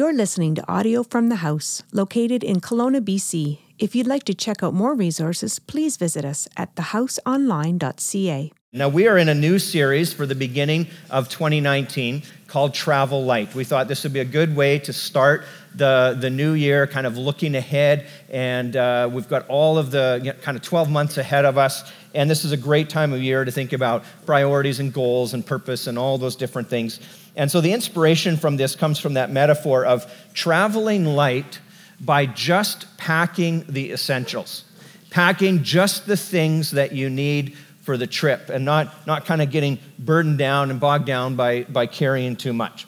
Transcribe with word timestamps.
You're 0.00 0.14
listening 0.14 0.54
to 0.54 0.66
audio 0.66 1.02
from 1.02 1.28
the 1.28 1.44
house, 1.44 1.82
located 1.92 2.42
in 2.42 2.62
Kelowna, 2.62 3.02
BC. 3.02 3.58
If 3.78 3.94
you'd 3.94 4.06
like 4.06 4.24
to 4.24 4.32
check 4.32 4.62
out 4.62 4.72
more 4.72 4.94
resources, 4.94 5.58
please 5.58 5.98
visit 5.98 6.24
us 6.24 6.48
at 6.56 6.74
thehouseonline.ca. 6.74 8.50
Now, 8.72 8.88
we 8.88 9.08
are 9.08 9.18
in 9.18 9.28
a 9.28 9.34
new 9.34 9.58
series 9.58 10.14
for 10.14 10.24
the 10.24 10.34
beginning 10.34 10.86
of 11.10 11.28
2019 11.28 12.22
called 12.46 12.72
Travel 12.72 13.24
Lite. 13.24 13.54
We 13.54 13.64
thought 13.64 13.88
this 13.88 14.02
would 14.04 14.14
be 14.14 14.20
a 14.20 14.24
good 14.24 14.56
way 14.56 14.78
to 14.78 14.92
start 14.94 15.44
the, 15.74 16.16
the 16.18 16.30
new 16.30 16.54
year, 16.54 16.86
kind 16.86 17.06
of 17.06 17.18
looking 17.18 17.54
ahead. 17.54 18.06
And 18.30 18.76
uh, 18.76 19.10
we've 19.12 19.28
got 19.28 19.46
all 19.48 19.76
of 19.76 19.90
the 19.90 20.20
you 20.22 20.32
know, 20.32 20.38
kind 20.38 20.56
of 20.56 20.62
12 20.62 20.88
months 20.88 21.18
ahead 21.18 21.44
of 21.44 21.58
us. 21.58 21.92
And 22.14 22.30
this 22.30 22.44
is 22.44 22.52
a 22.52 22.56
great 22.56 22.88
time 22.88 23.12
of 23.12 23.20
year 23.20 23.44
to 23.44 23.50
think 23.52 23.74
about 23.74 24.04
priorities 24.24 24.80
and 24.80 24.94
goals 24.94 25.34
and 25.34 25.44
purpose 25.44 25.86
and 25.86 25.98
all 25.98 26.16
those 26.16 26.36
different 26.36 26.70
things. 26.70 27.00
And 27.40 27.50
so 27.50 27.62
the 27.62 27.72
inspiration 27.72 28.36
from 28.36 28.58
this 28.58 28.76
comes 28.76 28.98
from 28.98 29.14
that 29.14 29.30
metaphor 29.30 29.86
of 29.86 30.12
traveling 30.34 31.06
light 31.06 31.58
by 31.98 32.26
just 32.26 32.98
packing 32.98 33.64
the 33.66 33.92
essentials, 33.92 34.64
packing 35.08 35.62
just 35.62 36.04
the 36.04 36.18
things 36.18 36.72
that 36.72 36.92
you 36.92 37.08
need 37.08 37.56
for 37.80 37.96
the 37.96 38.06
trip 38.06 38.50
and 38.50 38.66
not, 38.66 39.06
not 39.06 39.24
kind 39.24 39.40
of 39.40 39.50
getting 39.50 39.78
burdened 39.98 40.36
down 40.36 40.70
and 40.70 40.80
bogged 40.80 41.06
down 41.06 41.34
by, 41.34 41.62
by 41.62 41.86
carrying 41.86 42.36
too 42.36 42.52
much. 42.52 42.86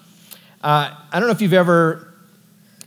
Uh, 0.63 0.95
I 1.11 1.19
don't 1.19 1.29
know 1.29 1.35
if 1.35 1.41
you've 1.41 1.55
ever 1.55 2.13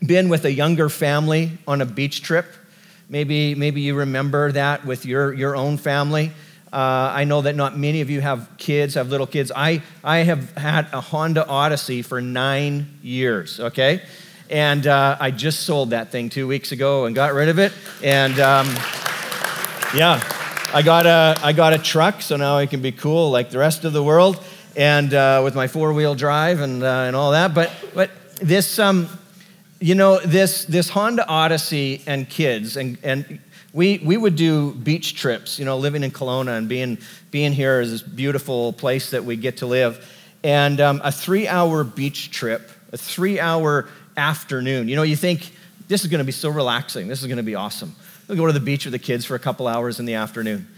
been 0.06 0.30
with 0.30 0.46
a 0.46 0.52
younger 0.52 0.88
family 0.88 1.58
on 1.68 1.82
a 1.82 1.86
beach 1.88 2.22
trip. 2.22 2.46
Maybe, 3.10 3.56
maybe 3.56 3.82
you 3.82 3.96
remember 3.96 4.52
that 4.52 4.86
with 4.86 5.04
your, 5.04 5.34
your 5.34 5.56
own 5.56 5.78
family. 5.78 6.32
Uh, 6.76 7.10
I 7.16 7.24
know 7.24 7.42
that 7.44 7.56
not 7.56 7.78
many 7.78 8.02
of 8.02 8.10
you 8.10 8.20
have 8.20 8.50
kids, 8.58 8.96
have 8.96 9.08
little 9.08 9.28
kids. 9.28 9.50
I, 9.56 9.82
I 10.04 10.18
have 10.18 10.52
had 10.58 10.88
a 10.92 11.00
Honda 11.00 11.48
Odyssey 11.48 12.02
for 12.02 12.20
nine 12.20 13.00
years, 13.02 13.62
okay? 13.62 14.02
And 14.50 14.86
uh, 14.86 15.16
I 15.18 15.32
just 15.32 15.62
sold 15.62 15.92
that 15.92 16.12
thing 16.12 16.30
two 16.30 16.50
weeks 16.50 16.74
ago 16.74 17.06
and 17.06 17.16
got 17.16 17.34
rid 17.34 17.48
of 17.48 17.60
it. 17.60 17.72
And 18.04 18.38
um, 18.42 18.68
yeah, 19.96 20.22
I 20.74 20.82
got 20.84 21.06
a, 21.06 21.40
I 21.42 21.54
got 21.54 21.72
a 21.72 21.78
truck, 21.78 22.22
so 22.22 22.36
now 22.36 22.58
I 22.58 22.66
can 22.66 22.82
be 22.82 22.92
cool 22.92 23.32
like 23.32 23.52
the 23.52 23.58
rest 23.58 23.86
of 23.86 23.94
the 23.94 24.04
world, 24.04 24.44
and 24.76 25.14
uh, 25.14 25.40
with 25.46 25.56
my 25.56 25.68
four-wheel 25.68 26.16
drive 26.16 26.60
and, 26.60 26.84
uh, 26.84 27.06
and 27.08 27.16
all 27.16 27.32
that. 27.32 27.54
But, 27.54 27.72
but 27.94 28.12
this, 28.42 28.80
um, 28.80 29.08
you 29.80 29.96
know, 29.96 30.20
this, 30.20 30.66
this 30.66 30.90
Honda 30.90 31.26
Odyssey 31.26 32.02
and 32.06 32.30
kids, 32.30 32.76
and, 32.76 32.98
and 33.02 33.40
we, 33.76 33.98
we 33.98 34.16
would 34.16 34.38
do 34.38 34.74
beach 34.74 35.16
trips, 35.16 35.60
you 35.60 35.66
know, 35.66 35.78
living 35.78 36.02
in 36.02 36.10
Kelowna 36.10 36.58
and 36.58 36.70
being, 36.70 36.98
being 37.30 37.52
here 37.52 37.82
is 37.82 37.92
this 37.92 38.02
beautiful 38.02 38.72
place 38.72 39.12
that 39.12 39.26
we 39.26 39.36
get 39.36 39.58
to 39.58 39.66
live. 39.66 40.10
And 40.46 40.80
um, 40.80 41.02
a 41.04 41.12
three-hour 41.12 41.84
beach 41.84 42.32
trip, 42.32 42.72
a 42.94 42.98
three-hour 42.98 43.90
afternoon. 44.16 44.88
You 44.88 44.96
know, 44.96 45.04
you 45.04 45.18
think, 45.18 45.52
this 45.90 46.06
is 46.06 46.08
going 46.08 46.20
to 46.20 46.26
be 46.26 46.32
so 46.32 46.50
relaxing. 46.50 47.10
This 47.10 47.20
is 47.20 47.28
going 47.28 47.36
to 47.36 47.44
be 47.44 47.56
awesome. 47.56 47.94
We'll 48.30 48.38
go 48.38 48.46
to 48.48 48.54
the 48.54 48.62
beach 48.62 48.86
with 48.86 48.94
the 48.94 49.00
kids 49.00 49.26
for 49.26 49.36
a 49.36 49.40
couple 49.40 49.68
hours 49.68 50.00
in 50.00 50.06
the 50.06 50.14
afternoon. 50.14 50.70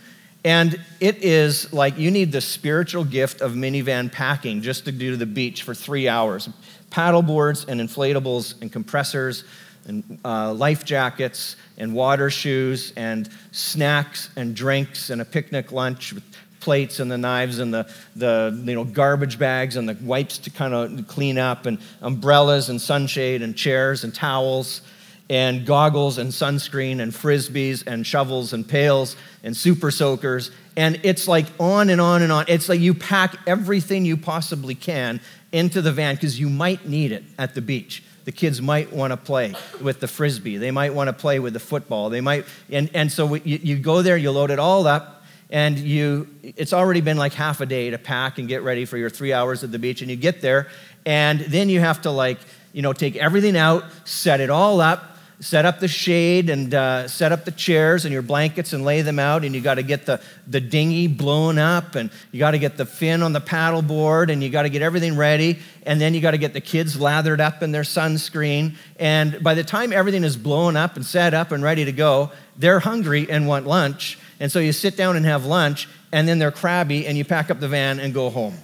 And 0.44 0.82
it 1.00 1.24
is 1.24 1.72
like 1.72 2.00
you 2.00 2.10
need 2.10 2.32
the 2.32 2.42
spiritual 2.42 3.04
gift 3.04 3.42
of 3.42 3.52
minivan 3.52 4.12
packing 4.12 4.64
just 4.64 4.86
to 4.86 4.92
do 4.92 5.16
the 5.18 5.28
beach 5.28 5.62
for 5.62 5.76
three 5.76 6.08
hours. 6.08 6.50
Paddle 6.90 7.22
boards 7.22 7.64
and 7.66 7.80
inflatables 7.80 8.60
and 8.60 8.72
compressors 8.72 9.44
and 9.88 10.20
uh, 10.24 10.54
life 10.54 10.86
jackets 10.86 11.56
and 11.78 11.94
water 11.94 12.30
shoes 12.30 12.94
and 12.96 13.30
snacks 13.52 14.30
and 14.36 14.56
drinks 14.56 15.10
and 15.10 15.22
a 15.22 15.26
picnic 15.26 15.72
lunch 15.72 16.14
with 16.14 16.24
plates 16.60 17.00
and 17.00 17.10
the 17.10 17.18
knives 17.18 17.60
and 17.60 17.74
the, 17.74 17.90
the 18.16 18.62
you 18.66 18.76
know, 18.76 18.84
garbage 18.84 19.40
bags 19.40 19.78
and 19.78 19.88
the 19.88 19.98
wipes 20.02 20.38
to 20.38 20.50
kind 20.50 20.74
of 20.74 21.08
clean 21.08 21.38
up 21.38 21.66
and 21.66 21.80
umbrellas 22.02 22.70
and 22.70 22.82
sunshade 22.82 23.42
and 23.42 23.56
chairs 23.56 24.04
and 24.04 24.14
towels 24.14 24.82
and 25.30 25.66
goggles 25.66 26.18
and 26.18 26.32
sunscreen 26.32 27.02
and 27.02 27.12
frisbees 27.12 27.86
and 27.86 28.06
shovels 28.06 28.54
and 28.54 28.68
pails 28.68 29.16
and 29.44 29.56
super 29.56 29.92
soakers. 29.92 30.52
And 30.76 31.00
it's 31.04 31.28
like 31.28 31.46
on 31.60 31.90
and 31.90 32.00
on 32.00 32.22
and 32.22 32.32
on. 32.32 32.46
It's 32.48 32.70
like 32.70 32.80
you 32.80 32.94
pack 32.94 33.36
everything 33.48 34.06
you 34.06 34.18
possibly 34.18 34.76
can 34.76 35.20
into 35.52 35.82
the 35.82 35.92
van 35.92 36.16
because 36.16 36.40
you 36.40 36.50
might 36.50 36.88
need 36.88 37.12
it 37.12 37.24
at 37.40 37.56
the 37.56 37.62
beach. 37.62 38.04
The 38.28 38.34
kids 38.34 38.62
might 38.62 38.92
want 38.92 39.12
to 39.12 39.18
play 39.18 39.54
with 39.80 40.02
the 40.02 40.08
frisbee. 40.10 40.58
They 40.58 40.70
might 40.70 40.94
want 40.94 41.08
to 41.08 41.14
play 41.14 41.40
with 41.40 41.54
the 41.54 41.62
football. 41.62 42.10
They 42.10 42.20
might, 42.20 42.44
and, 42.70 42.90
and 42.94 43.10
so 43.10 43.36
you, 43.36 43.58
you 43.64 43.78
go 43.78 44.02
there, 44.02 44.18
you 44.18 44.32
load 44.32 44.52
it 44.52 44.60
all 44.60 44.86
up, 44.86 45.24
and 45.50 45.80
you 45.80 46.28
it's 46.44 46.74
already 46.74 47.00
been 47.00 47.16
like 47.16 47.32
half 47.32 47.62
a 47.62 47.66
day 47.66 47.90
to 47.90 47.98
pack 47.98 48.38
and 48.38 48.50
get 48.50 48.64
ready 48.64 48.84
for 48.84 48.98
your 48.98 49.10
three 49.10 49.32
hours 49.32 49.64
at 49.64 49.72
the 49.72 49.80
beach 49.80 50.02
and 50.02 50.12
you 50.12 50.18
get 50.18 50.42
there 50.42 50.68
and 51.06 51.40
then 51.40 51.70
you 51.70 51.80
have 51.80 52.02
to 52.02 52.12
like 52.12 52.38
you 52.74 52.82
know 52.82 52.92
take 52.92 53.16
everything 53.16 53.56
out 53.56 53.86
set 54.04 54.42
it 54.42 54.50
all 54.50 54.82
up 54.82 55.17
set 55.40 55.66
up 55.66 55.80
the 55.80 55.88
shade 55.88 56.50
and 56.50 56.74
uh, 56.74 57.08
set 57.08 57.32
up 57.32 57.46
the 57.46 57.52
chairs 57.52 58.06
and 58.06 58.14
your 58.14 58.22
blankets 58.22 58.74
and 58.74 58.84
lay 58.84 59.02
them 59.02 59.20
out 59.20 59.46
and 59.46 59.54
you 59.54 59.62
got 59.62 59.76
to 59.76 59.84
get 59.84 60.06
the, 60.06 60.20
the 60.48 60.60
dinghy 60.60 61.08
blown 61.08 61.60
up 61.60 61.96
and 61.96 62.10
you 62.32 62.40
got 62.40 62.52
to 62.52 62.60
get 62.60 62.76
the 62.78 62.86
fin 62.86 63.22
on 63.22 63.34
the 63.34 63.42
paddle 63.42 63.82
board 63.82 64.30
and 64.30 64.42
you 64.44 64.50
got 64.50 64.64
to 64.64 64.70
get 64.70 64.82
everything 64.82 65.16
ready 65.16 65.60
and 65.84 66.02
then 66.02 66.14
you 66.14 66.22
got 66.22 66.32
to 66.32 66.38
get 66.38 66.54
the 66.54 66.62
kids 66.62 67.00
lathered 67.00 67.40
up 67.40 67.62
in 67.62 67.72
their 67.72 67.84
sunscreen 67.84 68.76
and 69.00 69.44
by 69.44 69.54
the 69.54 69.64
time 69.64 69.94
everything 69.94 70.24
is 70.24 70.36
blown 70.36 70.76
up 70.76 70.96
and 70.96 71.06
set 71.06 71.34
up 71.36 71.52
and 71.52 71.64
ready 71.64 71.86
to 71.86 71.92
go 71.92 72.32
they're 72.58 72.80
hungry 72.80 73.30
and 73.30 73.48
want 73.48 73.68
lunch 73.68 74.18
and 74.40 74.52
so 74.52 74.60
you 74.60 74.72
sit 74.72 74.96
down 74.96 75.16
and 75.16 75.26
have 75.26 75.46
lunch 75.46 75.88
and 76.12 76.28
then 76.28 76.40
they're 76.40 76.52
crabby 76.52 77.08
and 77.08 77.18
you 77.18 77.26
pack 77.26 77.50
up 77.52 77.60
the 77.60 77.68
van 77.68 78.00
and 78.00 78.14
go 78.14 78.30
home. 78.30 78.56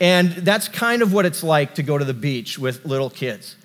And 0.00 0.30
that's 0.30 0.68
kind 0.68 1.02
of 1.02 1.12
what 1.12 1.26
it's 1.26 1.42
like 1.42 1.74
to 1.74 1.82
go 1.82 1.98
to 1.98 2.04
the 2.04 2.14
beach 2.14 2.58
with 2.58 2.84
little 2.84 3.10
kids 3.10 3.56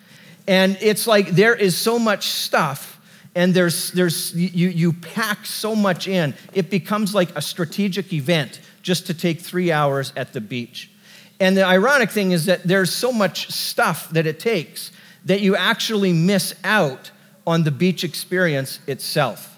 and 0.47 0.77
it's 0.81 1.07
like 1.07 1.29
there 1.29 1.55
is 1.55 1.75
so 1.75 1.97
much 1.97 2.27
stuff 2.27 2.99
and 3.33 3.53
there's, 3.53 3.91
there's 3.91 4.33
you, 4.33 4.69
you 4.69 4.93
pack 4.93 5.45
so 5.45 5.75
much 5.75 6.07
in 6.07 6.33
it 6.53 6.69
becomes 6.69 7.13
like 7.13 7.35
a 7.35 7.41
strategic 7.41 8.13
event 8.13 8.61
just 8.81 9.07
to 9.07 9.13
take 9.13 9.41
three 9.41 9.71
hours 9.71 10.13
at 10.15 10.33
the 10.33 10.41
beach. 10.41 10.91
And 11.39 11.57
the 11.57 11.65
ironic 11.65 12.11
thing 12.11 12.31
is 12.31 12.45
that 12.45 12.63
there's 12.63 12.93
so 12.93 13.11
much 13.11 13.51
stuff 13.51 14.09
that 14.11 14.25
it 14.25 14.39
takes 14.39 14.91
that 15.25 15.41
you 15.41 15.55
actually 15.55 16.13
miss 16.13 16.53
out 16.63 17.11
on 17.45 17.63
the 17.63 17.71
beach 17.71 18.03
experience 18.03 18.79
itself. 18.87 19.51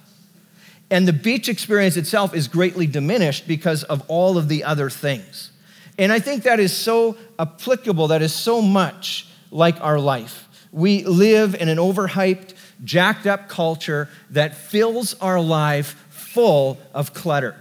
And 0.89 1.07
the 1.07 1.13
beach 1.13 1.49
experience 1.49 1.97
itself 1.97 2.33
is 2.33 2.47
greatly 2.47 2.87
diminished 2.87 3.47
because 3.47 3.83
of 3.83 4.01
all 4.07 4.37
of 4.37 4.47
the 4.47 4.63
other 4.63 4.89
things. 4.89 5.51
And 5.99 6.11
i 6.11 6.19
think 6.19 6.43
that 6.43 6.59
is 6.59 6.75
so 6.75 7.17
applicable 7.37 8.07
that 8.07 8.21
is 8.21 8.33
so 8.33 8.61
much 8.61 9.27
like 9.51 9.79
our 9.81 9.99
life 9.99 10.46
we 10.71 11.03
live 11.03 11.55
in 11.55 11.69
an 11.69 11.77
overhyped, 11.77 12.53
jacked 12.83 13.25
up 13.25 13.47
culture 13.47 14.09
that 14.31 14.55
fills 14.55 15.13
our 15.15 15.39
life 15.39 16.05
full 16.09 16.77
of 16.93 17.13
clutter. 17.13 17.55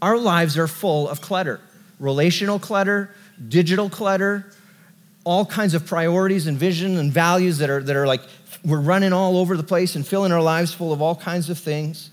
Our 0.00 0.18
lives 0.18 0.56
are 0.58 0.68
full 0.68 1.08
of 1.08 1.20
clutter 1.20 1.60
relational 1.98 2.58
clutter, 2.58 3.10
digital 3.48 3.88
clutter, 3.88 4.50
all 5.24 5.46
kinds 5.46 5.74
of 5.74 5.86
priorities 5.86 6.46
and 6.46 6.58
vision 6.58 6.98
and 6.98 7.10
values 7.10 7.58
that 7.58 7.70
are, 7.70 7.82
that 7.82 7.96
are 7.96 8.06
like 8.06 8.20
we're 8.64 8.80
running 8.80 9.12
all 9.12 9.36
over 9.36 9.56
the 9.56 9.62
place 9.62 9.96
and 9.96 10.06
filling 10.06 10.32
our 10.32 10.42
lives 10.42 10.74
full 10.74 10.92
of 10.92 11.00
all 11.00 11.14
kinds 11.14 11.50
of 11.50 11.58
things. 11.58 12.10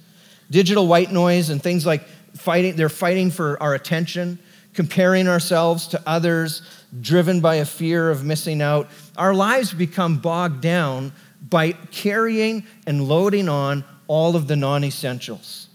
Digital 0.51 0.87
white 0.87 1.11
noise 1.11 1.49
and 1.49 1.61
things 1.61 1.85
like 1.85 2.03
fighting, 2.35 2.75
they're 2.75 2.89
fighting 2.89 3.31
for 3.31 3.61
our 3.61 3.73
attention, 3.73 4.39
comparing 4.73 5.27
ourselves 5.27 5.87
to 5.87 6.01
others, 6.05 6.61
driven 7.01 7.41
by 7.41 7.55
a 7.55 7.65
fear 7.65 8.09
of 8.09 8.23
missing 8.23 8.61
out, 8.61 8.89
our 9.17 9.33
lives 9.33 9.73
become 9.73 10.17
bogged 10.17 10.61
down 10.61 11.11
by 11.49 11.73
carrying 11.91 12.65
and 12.87 13.07
loading 13.07 13.49
on 13.49 13.83
all 14.07 14.35
of 14.35 14.47
the 14.47 14.55
non 14.55 14.83
essentials. 14.83 15.67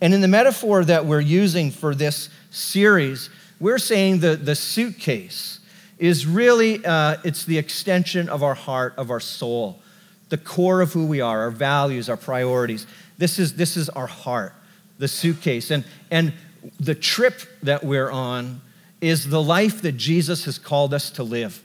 And 0.00 0.12
in 0.12 0.20
the 0.20 0.28
metaphor 0.28 0.84
that 0.84 1.06
we're 1.06 1.20
using 1.20 1.70
for 1.70 1.94
this 1.94 2.28
series, 2.50 3.30
we're 3.58 3.78
saying 3.78 4.20
that 4.20 4.44
the 4.44 4.54
suitcase 4.54 5.60
is 5.98 6.26
really 6.26 6.84
uh, 6.84 7.16
it's 7.24 7.44
the 7.44 7.56
extension 7.56 8.28
of 8.28 8.42
our 8.42 8.54
heart 8.54 8.94
of 8.98 9.10
our 9.10 9.20
soul 9.20 9.80
the 10.28 10.36
core 10.36 10.80
of 10.80 10.92
who 10.92 11.06
we 11.06 11.20
are 11.20 11.40
our 11.42 11.50
values 11.50 12.08
our 12.08 12.16
priorities. 12.16 12.86
This 13.16 13.38
is 13.38 13.54
this 13.54 13.76
is 13.76 13.88
our 13.90 14.06
heart 14.06 14.54
the 14.98 15.08
suitcase. 15.08 15.70
And 15.70 15.84
and 16.10 16.32
the 16.80 16.94
trip 16.94 17.40
that 17.62 17.84
we're 17.84 18.10
on 18.10 18.60
is 19.00 19.28
the 19.28 19.42
life 19.42 19.82
that 19.82 19.92
Jesus 19.92 20.44
has 20.44 20.58
called 20.58 20.94
us 20.94 21.10
to 21.10 21.22
live. 21.22 21.62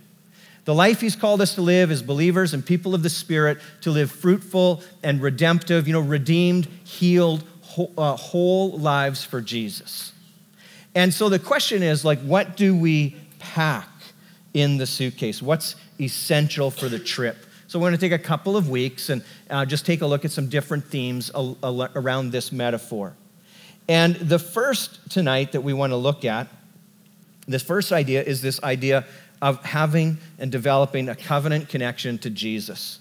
The 0.65 0.75
life 0.75 1.01
he's 1.01 1.15
called 1.15 1.41
us 1.41 1.55
to 1.55 1.61
live 1.61 1.89
as 1.89 2.03
believers 2.03 2.53
and 2.53 2.63
people 2.65 2.93
of 2.93 3.01
the 3.01 3.09
Spirit, 3.09 3.59
to 3.81 3.91
live 3.91 4.11
fruitful 4.11 4.83
and 5.01 5.21
redemptive, 5.21 5.87
you 5.87 5.93
know, 5.93 6.01
redeemed, 6.01 6.67
healed, 6.83 7.43
whole, 7.61 7.91
uh, 7.97 8.15
whole 8.15 8.77
lives 8.77 9.23
for 9.23 9.41
Jesus. 9.41 10.13
And 10.93 11.13
so 11.13 11.29
the 11.29 11.39
question 11.39 11.81
is 11.81 12.05
like, 12.05 12.19
what 12.19 12.57
do 12.57 12.75
we 12.75 13.15
pack 13.39 13.89
in 14.53 14.77
the 14.77 14.85
suitcase? 14.85 15.41
What's 15.41 15.75
essential 15.99 16.69
for 16.69 16.89
the 16.89 16.99
trip? 16.99 17.37
So 17.67 17.79
we're 17.79 17.89
going 17.89 17.99
to 17.99 18.09
take 18.09 18.11
a 18.11 18.23
couple 18.23 18.57
of 18.57 18.69
weeks 18.69 19.09
and 19.09 19.23
uh, 19.49 19.65
just 19.65 19.85
take 19.85 20.01
a 20.01 20.05
look 20.05 20.25
at 20.25 20.31
some 20.31 20.49
different 20.49 20.83
themes 20.83 21.31
around 21.33 22.31
this 22.31 22.51
metaphor. 22.51 23.15
And 23.87 24.15
the 24.15 24.39
first 24.39 25.09
tonight 25.09 25.53
that 25.53 25.61
we 25.61 25.73
want 25.73 25.91
to 25.91 25.97
look 25.97 26.25
at 26.25 26.47
this 27.47 27.63
first 27.63 27.91
idea 27.91 28.23
is 28.23 28.41
this 28.41 28.61
idea 28.63 29.05
of 29.41 29.63
having 29.65 30.17
and 30.37 30.51
developing 30.51 31.09
a 31.09 31.15
covenant 31.15 31.69
connection 31.69 32.17
to 32.19 32.29
Jesus. 32.29 32.99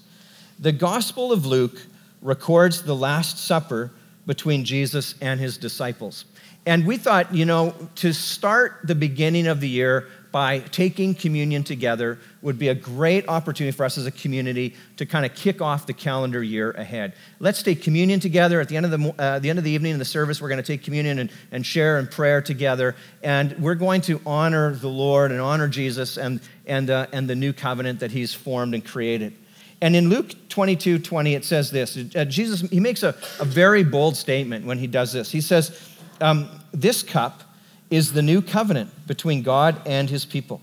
The 0.59 0.73
Gospel 0.73 1.33
of 1.33 1.47
Luke 1.47 1.77
records 2.23 2.83
the 2.83 2.97
Last 2.97 3.39
Supper 3.39 3.91
between 4.27 4.65
Jesus 4.65 5.15
and 5.21 5.41
his 5.41 5.59
disciples. 5.59 6.25
And 6.67 6.87
we 6.87 6.97
thought, 6.97 7.35
you 7.35 7.45
know, 7.45 7.75
to 7.97 8.13
start 8.13 8.81
the 8.85 8.95
beginning 8.95 9.47
of 9.47 9.61
the 9.61 9.69
year 9.69 10.09
by 10.33 10.61
taking 10.61 11.15
communion 11.15 11.65
together 11.65 12.19
would 12.43 12.59
be 12.59 12.69
a 12.69 12.75
great 12.75 13.29
opportunity 13.29 13.77
for 13.77 13.85
us 13.85 13.99
as 13.99 14.07
a 14.07 14.11
community 14.11 14.75
to 14.97 15.05
kind 15.05 15.27
of 15.27 15.35
kick 15.35 15.61
off 15.61 15.87
the 15.87 15.93
calendar 15.93 16.43
year 16.43 16.71
ahead. 16.73 17.15
Let's 17.41 17.63
take 17.63 17.83
communion 17.83 18.21
together. 18.21 18.61
At 18.61 18.69
the 18.69 18.77
end 18.77 18.87
of 18.87 18.93
the, 18.93 19.15
uh, 19.19 19.39
the, 19.41 19.51
end 19.51 19.59
of 19.59 19.65
the 19.65 19.71
evening 19.71 19.93
in 19.93 19.99
the 19.99 20.05
service, 20.05 20.41
we're 20.41 20.49
going 20.49 20.63
to 20.63 20.67
take 20.67 20.85
communion 20.85 21.19
and, 21.19 21.33
and 21.51 21.67
share 21.67 21.99
in 21.99 22.07
prayer 22.07 22.41
together. 22.41 22.95
And 23.23 23.59
we're 23.59 23.75
going 23.75 24.03
to 24.03 24.21
honor 24.25 24.75
the 24.75 24.89
Lord 24.89 25.33
and 25.33 25.41
honor 25.41 25.69
Jesus 25.69 26.17
and, 26.17 26.41
and, 26.67 26.91
uh, 26.91 27.07
and 27.13 27.29
the 27.29 27.35
new 27.35 27.53
covenant 27.53 28.01
that 28.01 28.13
he's 28.13 28.33
formed 28.33 28.75
and 28.75 28.85
created. 28.85 29.35
And 29.83 29.97
in 29.97 30.11
Luke 30.11 30.35
22 30.49 30.99
20, 30.99 31.35
it 31.35 31.45
says 31.45 31.71
this 31.71 31.97
uh, 32.15 32.25
Jesus, 32.27 32.61
he 32.61 32.81
makes 32.81 33.03
a, 33.03 33.15
a 33.41 33.45
very 33.45 33.83
bold 33.83 34.17
statement 34.17 34.67
when 34.67 34.79
he 34.79 34.87
does 34.87 35.13
this. 35.13 35.31
He 35.31 35.41
says, 35.41 35.89
um, 36.21 36.49
This 36.73 37.03
cup 37.03 37.43
is 37.91 38.13
the 38.13 38.23
new 38.23 38.41
covenant 38.41 39.07
between 39.07 39.43
God 39.43 39.83
and 39.87 40.09
his 40.09 40.25
people, 40.25 40.61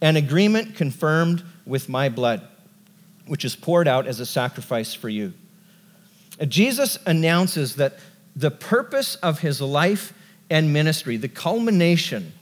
an 0.00 0.16
agreement 0.16 0.76
confirmed 0.76 1.42
with 1.64 1.88
my 1.88 2.08
blood, 2.08 2.46
which 3.26 3.44
is 3.44 3.56
poured 3.56 3.88
out 3.88 4.06
as 4.06 4.20
a 4.20 4.26
sacrifice 4.26 4.94
for 4.94 5.08
you. 5.08 5.32
Jesus 6.48 6.98
announces 7.06 7.76
that 7.76 7.98
the 8.34 8.50
purpose 8.50 9.16
of 9.16 9.40
his 9.40 9.60
life 9.60 10.12
and 10.50 10.72
ministry, 10.72 11.16
the 11.16 11.28
culmination 11.28 12.32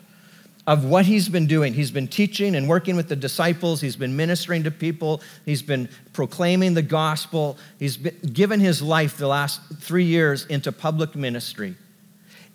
of 0.67 0.85
what 0.85 1.05
he's 1.05 1.29
been 1.29 1.47
doing. 1.47 1.75
He's 1.75 1.91
been 1.91 2.09
teaching 2.09 2.57
and 2.57 2.69
working 2.69 2.97
with 2.97 3.09
the 3.09 3.17
disciples. 3.17 3.81
He's 3.81 3.97
been 3.97 4.17
ministering 4.17 4.65
to 4.65 4.71
people. 4.71 5.21
He's 5.45 5.63
been 5.63 5.89
proclaiming 6.13 6.75
the 6.75 6.83
gospel. 6.83 7.59
He's 7.79 7.99
given 7.99 8.61
his 8.61 8.81
life 8.81 9.19
the 9.19 9.29
last 9.29 9.61
three 9.79 10.05
years 10.05 10.47
into 10.47 10.73
public 10.73 11.15
ministry. 11.15 11.77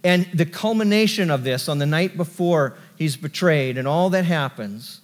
And 0.03 0.25
the 0.33 0.45
culmination 0.45 1.29
of 1.29 1.43
this, 1.43 1.67
on 1.67 1.79
the 1.79 1.85
night 1.85 2.15
before 2.15 2.77
he's 2.95 3.17
betrayed 3.17 3.77
and 3.77 3.87
all 3.87 4.09
that 4.11 4.25
happens, 4.25 5.01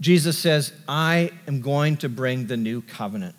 Jesus 0.00 0.36
says, 0.36 0.72
I 0.86 1.30
am 1.48 1.62
going 1.62 1.96
to 1.98 2.08
bring 2.08 2.46
the 2.46 2.56
new 2.56 2.82
covenant. 2.82 3.34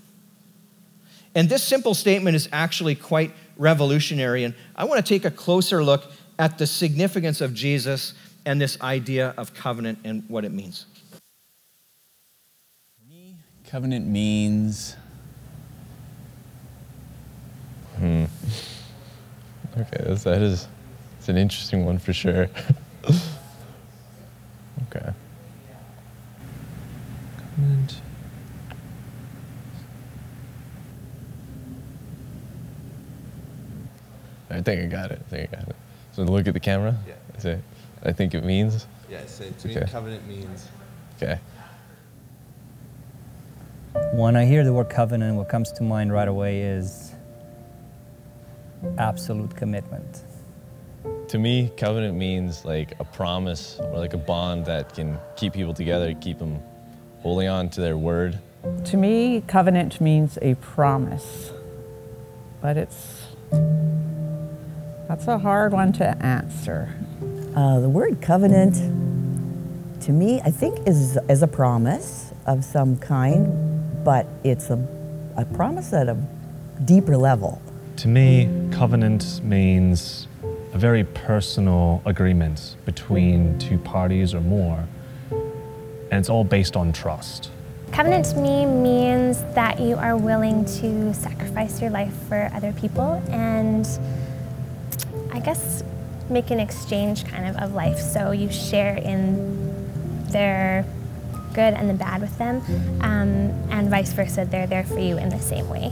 And 1.35 1.47
this 1.47 1.63
simple 1.63 1.93
statement 1.93 2.35
is 2.35 2.49
actually 2.51 2.95
quite 2.95 3.31
revolutionary. 3.57 4.43
And 4.43 4.55
I 4.75 4.85
want 4.85 5.05
to 5.05 5.07
take 5.07 5.25
a 5.25 5.31
closer 5.31 5.83
look 5.83 6.05
at 6.39 6.57
the 6.57 6.65
significance 6.65 7.41
of 7.41 7.53
Jesus 7.53 8.15
and 8.45 8.59
this 8.59 8.79
idea 8.81 9.35
of 9.37 9.53
covenant 9.53 9.99
and 10.03 10.23
what 10.27 10.45
it 10.45 10.51
means. 10.51 10.85
covenant 13.65 14.07
means. 14.07 14.95
Hmm. 17.97 18.25
Okay, 19.79 20.03
that's, 20.03 20.23
that 20.23 20.41
is 20.41 20.67
it's 21.19 21.29
an 21.29 21.37
interesting 21.37 21.85
one 21.85 21.99
for 21.99 22.13
sure. 22.13 22.49
okay. 24.89 25.13
Covenant. 27.37 28.01
I 34.49 34.61
think 34.61 34.81
I 34.81 34.85
got 34.85 35.11
it. 35.11 35.21
I 35.27 35.29
think 35.29 35.53
I 35.53 35.55
got 35.57 35.69
it. 35.69 35.75
So 36.13 36.23
look 36.23 36.47
at 36.47 36.53
the 36.53 36.59
camera. 36.59 36.97
Yeah. 37.07 37.13
Is 37.37 37.45
it? 37.45 37.59
I 38.03 38.11
think 38.13 38.33
it 38.33 38.43
means. 38.43 38.87
Yeah, 39.09 39.25
so 39.25 39.49
to 39.49 39.67
me, 39.67 39.75
covenant 39.91 40.27
means. 40.27 40.67
Okay. 41.17 41.39
When 44.13 44.35
I 44.35 44.45
hear 44.45 44.63
the 44.63 44.73
word 44.73 44.89
covenant, 44.89 45.35
what 45.35 45.49
comes 45.49 45.71
to 45.73 45.83
mind 45.83 46.13
right 46.13 46.27
away 46.27 46.61
is 46.61 47.06
absolute 48.97 49.55
commitment. 49.55 50.21
To 51.29 51.37
me, 51.37 51.71
covenant 51.77 52.15
means 52.15 52.63
like 52.63 52.93
a 52.99 53.03
promise 53.03 53.79
or 53.79 53.97
like 53.97 54.13
a 54.13 54.17
bond 54.17 54.65
that 54.65 54.93
can 54.93 55.19
keep 55.35 55.53
people 55.53 55.73
together, 55.73 56.13
keep 56.13 56.39
them 56.39 56.61
holding 57.21 57.47
on 57.47 57.69
to 57.71 57.81
their 57.81 57.97
word. 57.97 58.39
To 58.85 58.97
me, 58.97 59.43
covenant 59.47 59.99
means 59.99 60.37
a 60.41 60.55
promise, 60.55 61.51
but 62.61 62.77
it's 62.77 63.25
that's 65.07 65.27
a 65.27 65.37
hard 65.37 65.71
one 65.71 65.93
to 65.93 66.05
answer. 66.23 66.93
Uh, 67.55 67.79
the 67.79 67.89
word 67.89 68.21
covenant, 68.21 68.75
to 70.01 70.11
me, 70.11 70.41
I 70.41 70.51
think 70.51 70.87
is 70.87 71.17
is 71.29 71.41
a 71.41 71.47
promise 71.47 72.31
of 72.45 72.63
some 72.63 72.97
kind, 72.97 74.03
but 74.03 74.27
it's 74.43 74.69
a, 74.69 74.79
a 75.35 75.45
promise 75.45 75.93
at 75.93 76.07
a 76.07 76.17
deeper 76.85 77.17
level. 77.17 77.61
To 77.97 78.07
me, 78.07 78.47
covenant 78.71 79.41
means 79.43 80.27
a 80.73 80.77
very 80.77 81.03
personal 81.03 82.03
agreement 82.05 82.75
between 82.85 83.57
two 83.57 83.79
parties 83.79 84.35
or 84.35 84.41
more, 84.41 84.87
and 85.31 86.13
it's 86.19 86.29
all 86.29 86.43
based 86.43 86.75
on 86.75 86.93
trust. 86.93 87.49
Covenant 87.91 88.25
to 88.25 88.37
me 88.37 88.67
means 88.67 89.41
that 89.55 89.79
you 89.79 89.95
are 89.95 90.15
willing 90.15 90.63
to 90.79 91.11
sacrifice 91.15 91.81
your 91.81 91.89
life 91.89 92.13
for 92.29 92.51
other 92.53 92.71
people 92.73 93.23
and 93.29 93.87
I 95.31 95.39
guess 95.39 95.83
make 96.29 96.51
an 96.51 96.59
exchange 96.59 97.25
kind 97.25 97.47
of 97.47 97.55
of 97.63 97.73
life. 97.73 97.97
So 97.97 98.29
you 98.29 98.51
share 98.51 98.97
in 98.97 100.29
their 100.29 100.85
good 101.55 101.73
and 101.73 101.89
the 101.89 101.95
bad 101.95 102.21
with 102.21 102.37
them, 102.37 102.61
um, 103.01 103.49
and 103.71 103.89
vice 103.89 104.13
versa. 104.13 104.45
They're 104.45 104.67
there 104.67 104.83
for 104.83 104.99
you 104.99 105.17
in 105.17 105.29
the 105.29 105.39
same 105.39 105.67
way. 105.67 105.91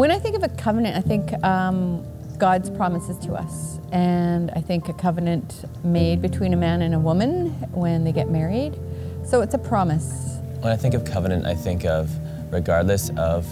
When 0.00 0.10
I 0.10 0.18
think 0.18 0.34
of 0.34 0.42
a 0.42 0.48
covenant, 0.48 0.96
I 0.96 1.02
think 1.02 1.34
um, 1.44 2.06
God's 2.38 2.70
promises 2.70 3.18
to 3.18 3.34
us, 3.34 3.78
and 3.92 4.50
I 4.52 4.62
think 4.62 4.88
a 4.88 4.94
covenant 4.94 5.66
made 5.84 6.22
between 6.22 6.54
a 6.54 6.56
man 6.56 6.80
and 6.80 6.94
a 6.94 6.98
woman 6.98 7.50
when 7.72 8.02
they 8.04 8.10
get 8.10 8.30
married. 8.30 8.78
So 9.26 9.42
it's 9.42 9.52
a 9.52 9.58
promise. 9.58 10.38
When 10.60 10.72
I 10.72 10.76
think 10.76 10.94
of 10.94 11.04
covenant, 11.04 11.44
I 11.44 11.54
think 11.54 11.84
of 11.84 12.10
regardless 12.50 13.10
of 13.18 13.44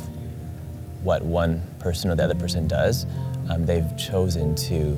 what 1.03 1.23
one 1.23 1.63
person 1.81 2.11
or 2.11 2.15
the 2.15 2.25
other 2.25 2.35
person 2.35 2.67
does, 2.67 3.05
um, 3.51 3.67
they've 3.67 3.95
chosen 3.99 4.55
to 4.55 4.97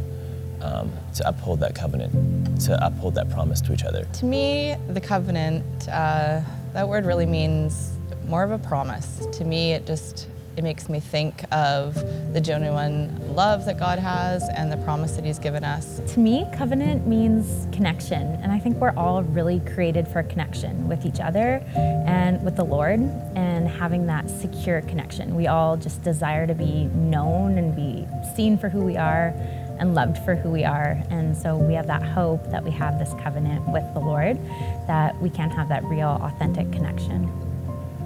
um, 0.60 0.92
to 1.16 1.28
uphold 1.28 1.58
that 1.58 1.74
covenant, 1.74 2.60
to 2.60 2.78
uphold 2.86 3.16
that 3.16 3.28
promise 3.28 3.60
to 3.62 3.72
each 3.72 3.82
other. 3.82 4.04
To 4.04 4.24
me, 4.24 4.76
the 4.90 5.00
covenant, 5.00 5.64
uh, 5.88 6.42
that 6.74 6.88
word 6.88 7.06
really 7.06 7.26
means 7.26 7.98
more 8.28 8.44
of 8.44 8.52
a 8.52 8.58
promise. 8.58 9.26
To 9.32 9.44
me, 9.44 9.72
it 9.72 9.84
just 9.84 10.28
it 10.56 10.64
makes 10.64 10.88
me 10.88 11.00
think 11.00 11.44
of 11.52 11.94
the 12.32 12.40
genuine 12.40 13.34
love 13.34 13.64
that 13.66 13.78
God 13.78 13.98
has 13.98 14.48
and 14.54 14.70
the 14.70 14.76
promise 14.78 15.12
that 15.12 15.24
He's 15.24 15.38
given 15.38 15.64
us. 15.64 16.00
To 16.14 16.20
me, 16.20 16.46
covenant 16.52 17.06
means 17.06 17.66
connection, 17.74 18.22
and 18.42 18.52
I 18.52 18.58
think 18.58 18.78
we're 18.78 18.94
all 18.96 19.22
really 19.22 19.60
created 19.60 20.08
for 20.08 20.22
connection 20.22 20.88
with 20.88 21.06
each 21.06 21.20
other 21.20 21.62
and 21.74 22.42
with 22.44 22.56
the 22.56 22.64
Lord 22.64 23.00
and 23.00 23.68
having 23.68 24.06
that 24.06 24.28
secure 24.28 24.82
connection. 24.82 25.34
We 25.34 25.46
all 25.46 25.76
just 25.76 26.02
desire 26.02 26.46
to 26.46 26.54
be 26.54 26.84
known 26.86 27.56
and 27.58 27.74
be 27.74 28.06
seen 28.34 28.58
for 28.58 28.68
who 28.68 28.84
we 28.84 28.96
are 28.96 29.34
and 29.78 29.94
loved 29.94 30.18
for 30.18 30.34
who 30.34 30.50
we 30.50 30.64
are. 30.64 31.02
And 31.10 31.36
so 31.36 31.56
we 31.56 31.74
have 31.74 31.86
that 31.86 32.02
hope 32.02 32.50
that 32.50 32.62
we 32.62 32.70
have 32.72 32.98
this 32.98 33.14
covenant 33.22 33.66
with 33.68 33.84
the 33.94 34.00
Lord 34.00 34.38
that 34.86 35.18
we 35.20 35.30
can 35.30 35.50
have 35.50 35.68
that 35.70 35.82
real, 35.84 36.18
authentic 36.22 36.70
connection. 36.70 37.32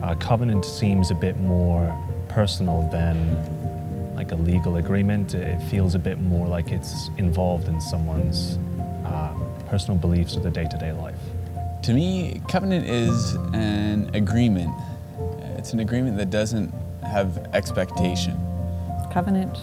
A 0.02 0.14
covenant 0.14 0.64
seems 0.64 1.10
a 1.10 1.14
bit 1.14 1.38
more 1.40 1.86
personal 2.34 2.82
than 2.90 3.16
like 4.16 4.32
a 4.32 4.34
legal 4.34 4.76
agreement. 4.76 5.34
It 5.34 5.62
feels 5.70 5.94
a 5.94 6.00
bit 6.00 6.20
more 6.20 6.48
like 6.48 6.72
it's 6.72 7.08
involved 7.16 7.68
in 7.68 7.80
someone's 7.80 8.58
uh, 9.06 9.32
personal 9.68 9.96
beliefs 9.96 10.34
of 10.34 10.42
the 10.42 10.50
day 10.50 10.66
to 10.68 10.76
day 10.76 10.90
life. 10.92 11.18
To 11.84 11.94
me, 11.94 12.42
covenant 12.48 12.86
is 12.88 13.34
an 13.52 14.10
agreement. 14.14 14.74
It's 15.58 15.72
an 15.72 15.80
agreement 15.80 16.16
that 16.16 16.30
doesn't 16.30 16.74
have 17.02 17.38
expectation. 17.52 18.34
Covenant 19.12 19.56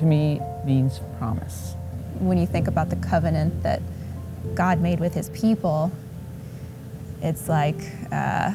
to 0.00 0.04
me 0.04 0.40
means 0.64 1.00
promise. 1.18 1.76
When 2.18 2.36
you 2.36 2.46
think 2.46 2.66
about 2.66 2.90
the 2.90 2.96
covenant 2.96 3.62
that 3.62 3.80
God 4.54 4.80
made 4.80 4.98
with 4.98 5.14
his 5.14 5.28
people, 5.30 5.92
it's 7.20 7.48
like, 7.48 7.80
uh, 8.10 8.50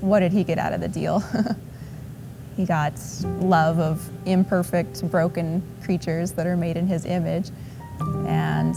what 0.00 0.20
did 0.20 0.32
he 0.32 0.44
get 0.44 0.58
out 0.58 0.72
of 0.72 0.80
the 0.80 0.88
deal? 0.88 1.24
he 2.56 2.64
got 2.64 2.98
love 3.40 3.78
of 3.78 4.08
imperfect, 4.24 5.08
broken 5.10 5.62
creatures 5.84 6.32
that 6.32 6.46
are 6.46 6.56
made 6.56 6.76
in 6.76 6.86
his 6.86 7.04
image. 7.04 7.50
And 8.26 8.74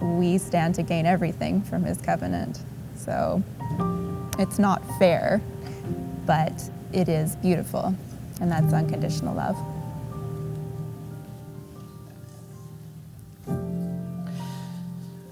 we 0.00 0.38
stand 0.38 0.74
to 0.76 0.82
gain 0.82 1.04
everything 1.06 1.62
from 1.62 1.82
his 1.82 1.98
covenant. 1.98 2.60
So 2.96 3.42
it's 4.38 4.58
not 4.58 4.82
fair, 4.98 5.42
but 6.26 6.70
it 6.92 7.08
is 7.08 7.36
beautiful. 7.36 7.94
And 8.40 8.50
that's 8.50 8.72
unconditional 8.72 9.34
love. 9.34 9.56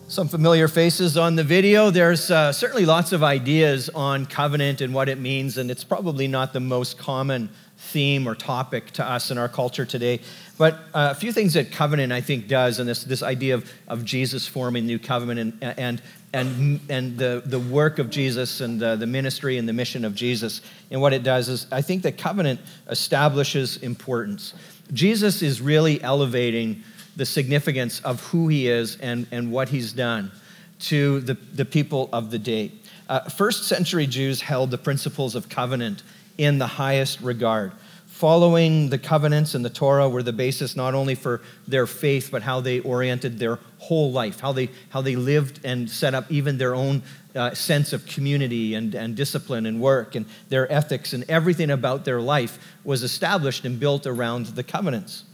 Some 0.09 0.29
familiar 0.29 0.67
faces 0.67 1.17
on 1.17 1.37
the 1.37 1.45
video. 1.45 1.91
There's 1.91 2.31
uh, 2.31 2.53
certainly 2.53 2.87
lots 2.87 3.12
of 3.12 3.23
ideas 3.23 3.91
on 3.91 4.25
covenant 4.25 4.81
and 4.81 4.95
what 4.95 5.09
it 5.09 5.19
means, 5.19 5.59
and 5.59 5.71
it's 5.71 5.85
probably 5.85 6.26
not 6.26 6.53
the 6.53 6.61
most 6.61 6.97
common 6.97 7.50
theme 7.93 8.28
or 8.28 8.35
topic 8.35 8.90
to 8.93 9.05
us 9.05 9.31
in 9.31 9.38
our 9.38 9.49
culture 9.49 9.85
today. 9.85 10.21
But 10.59 10.75
uh, 10.95 11.12
a 11.12 11.14
few 11.14 11.33
things 11.33 11.55
that 11.55 11.71
covenant, 11.71 12.12
I 12.12 12.21
think, 12.21 12.49
does, 12.49 12.78
and 12.78 12.88
this, 12.88 13.05
this 13.05 13.23
idea 13.23 13.55
of, 13.55 13.71
of 13.88 14.05
Jesus 14.05 14.47
forming 14.47 14.87
new 14.87 14.99
covenant 14.99 15.59
and, 15.61 15.78
and, 15.78 16.02
and, 16.33 16.81
and 16.88 17.19
the, 17.19 17.43
the 17.45 17.59
work 17.59 17.99
of 17.99 18.11
Jesus 18.11 18.61
and 18.61 18.81
the, 18.81 18.97
the 18.97 19.07
ministry 19.07 19.59
and 19.59 19.69
the 19.69 19.73
mission 19.73 20.05
of 20.05 20.14
Jesus, 20.14 20.62
and 20.90 21.00
what 21.00 21.12
it 21.12 21.23
does 21.23 21.49
is 21.49 21.66
I 21.71 21.83
think 21.83 22.02
that 22.02 22.19
covenant 22.19 22.61
establishes 22.88 23.76
importance. 23.78 24.55
Jesus 24.93 25.43
is 25.43 25.61
really 25.61 26.02
elevating 26.02 26.83
the 27.16 27.26
significance 27.26 28.00
of 28.00 28.23
who 28.25 28.49
he 28.49 28.69
is 28.69 28.97
and, 28.97 29.26
and 29.31 29.50
what 29.50 29.69
he's 29.69 29.93
done 29.93 30.31
to 30.78 31.21
the, 31.21 31.35
the 31.35 31.64
people 31.64 32.09
of 32.12 32.31
the 32.31 32.38
day. 32.38 32.73
Uh, 33.09 33.21
first 33.21 33.64
century 33.64 34.07
Jews 34.07 34.40
held 34.40 34.71
the 34.71 34.78
principles 34.78 35.35
of 35.35 35.49
covenant 35.49 36.02
in 36.38 36.59
the 36.59 36.66
highest 36.66 37.21
regard. 37.21 37.73
Following 38.07 38.88
the 38.88 38.97
covenants 38.97 39.55
and 39.55 39.62
the 39.62 39.69
Torah 39.69 40.09
were 40.09 40.23
the 40.23 40.33
basis 40.33 40.75
not 40.75 40.95
only 40.95 41.14
for 41.14 41.43
their 41.69 41.87
faith, 41.87 42.31
but 42.33 42.43
how 42.43 42.61
they 42.61 42.81
oriented 42.81 43.38
their 43.38 43.59
whole 43.78 44.11
life, 44.11 44.40
how 44.40 44.52
they, 44.52 44.71
how 44.88 45.02
they 45.02 45.16
lived 45.16 45.61
and 45.64 45.90
set 45.90 46.14
up 46.14 46.25
even 46.31 46.57
their 46.57 46.75
own 46.75 47.02
uh, 47.35 47.52
sense 47.52 47.93
of 47.93 48.07
community 48.07 48.75
and, 48.75 48.95
and 48.95 49.16
discipline 49.16 49.66
and 49.66 49.81
work 49.83 50.14
and 50.14 50.25
their 50.49 50.71
ethics 50.73 51.12
and 51.12 51.25
everything 51.28 51.71
about 51.71 52.07
their 52.07 52.21
life 52.23 52.59
was 52.85 53.02
established 53.02 53.66
and 53.66 53.78
built 53.78 54.07
around 54.07 54.47
the 54.47 54.62
covenants. 54.62 55.25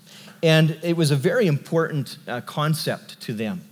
And 0.43 0.77
it 0.83 0.97
was 0.97 1.13
a 1.13 1.17
very 1.17 1.47
important 1.47 2.19
uh, 2.27 2.41
concept 2.41 3.21
to 3.21 3.33
them. 3.33 3.63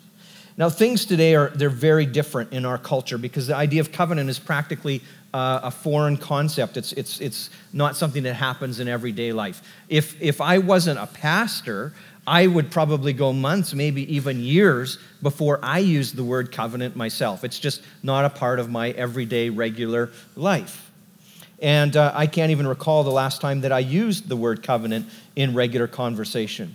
Now, 0.57 0.69
things 0.69 1.05
today 1.07 1.35
are 1.35 1.49
they're 1.49 1.71
very 1.71 2.07
different 2.07 2.53
in 2.53 2.65
our 2.65 2.79
culture 2.79 3.19
because 3.19 3.47
the 3.47 3.57
idea 3.57 3.81
of 3.81 3.93
covenant 3.93 4.29
is 4.31 4.39
practically 4.39 5.01
uh, 5.33 5.61
a 5.65 5.71
foreign 5.71 6.17
concept. 6.17 6.77
It's, 6.77 6.93
it's, 6.93 7.21
it's 7.21 7.51
not 7.73 7.97
something 7.97 8.23
that 8.25 8.35
happens 8.35 8.81
in 8.81 8.89
everyday 8.89 9.33
life. 9.33 9.63
If, 9.89 10.21
if 10.21 10.41
I 10.41 10.59
wasn't 10.59 10.99
a 10.99 11.07
pastor, 11.07 11.93
I 12.27 12.47
would 12.47 12.71
probably 12.71 13.13
go 13.13 13.33
months, 13.33 13.75
maybe 13.75 14.13
even 14.15 14.41
years, 14.41 14.99
before 15.23 15.59
I 15.63 15.79
used 15.79 16.17
the 16.17 16.25
word 16.25 16.53
covenant 16.53 16.97
myself. 16.97 17.45
It's 17.45 17.59
just 17.59 17.83
not 18.03 18.25
a 18.25 18.31
part 18.31 18.59
of 18.59 18.71
my 18.71 18.91
everyday, 18.91 19.51
regular 19.51 20.11
life. 20.37 20.91
And 21.61 21.97
uh, 21.97 22.13
I 22.15 22.27
can't 22.27 22.51
even 22.51 22.67
recall 22.67 23.05
the 23.05 23.11
last 23.11 23.41
time 23.41 23.61
that 23.63 23.73
I 23.73 23.81
used 23.81 24.29
the 24.29 24.37
word 24.37 24.63
covenant 24.63 25.09
in 25.37 25.55
regular 25.55 25.87
conversation. 25.87 26.75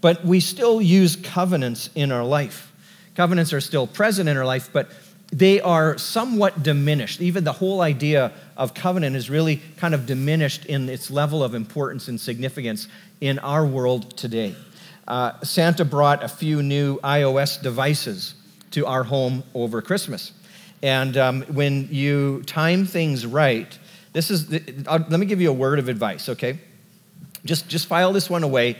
But 0.00 0.24
we 0.24 0.40
still 0.40 0.80
use 0.80 1.16
covenants 1.16 1.90
in 1.94 2.10
our 2.10 2.24
life. 2.24 2.72
Covenants 3.14 3.52
are 3.52 3.60
still 3.60 3.86
present 3.86 4.28
in 4.28 4.36
our 4.36 4.46
life, 4.46 4.70
but 4.72 4.90
they 5.32 5.60
are 5.62 5.96
somewhat 5.96 6.62
diminished. 6.62 7.20
Even 7.22 7.42
the 7.44 7.52
whole 7.52 7.80
idea 7.80 8.32
of 8.56 8.74
covenant 8.74 9.16
is 9.16 9.30
really 9.30 9.62
kind 9.78 9.94
of 9.94 10.04
diminished 10.04 10.66
in 10.66 10.88
its 10.90 11.10
level 11.10 11.42
of 11.42 11.54
importance 11.54 12.08
and 12.08 12.20
significance 12.20 12.86
in 13.20 13.38
our 13.38 13.66
world 13.66 14.16
today. 14.16 14.54
Uh, 15.08 15.32
Santa 15.42 15.84
brought 15.84 16.22
a 16.22 16.28
few 16.28 16.62
new 16.62 16.98
iOS 16.98 17.60
devices 17.62 18.34
to 18.72 18.86
our 18.86 19.04
home 19.04 19.42
over 19.54 19.80
Christmas. 19.80 20.32
And 20.82 21.16
um, 21.16 21.42
when 21.42 21.88
you 21.90 22.42
time 22.42 22.84
things 22.84 23.24
right, 23.24 23.78
this 24.12 24.30
is, 24.30 24.48
the, 24.48 24.62
uh, 24.86 24.98
let 25.08 25.18
me 25.18 25.26
give 25.26 25.40
you 25.40 25.48
a 25.48 25.54
word 25.54 25.78
of 25.78 25.88
advice, 25.88 26.28
okay? 26.28 26.58
Just, 27.44 27.68
just 27.68 27.86
file 27.86 28.12
this 28.12 28.28
one 28.28 28.42
away 28.42 28.76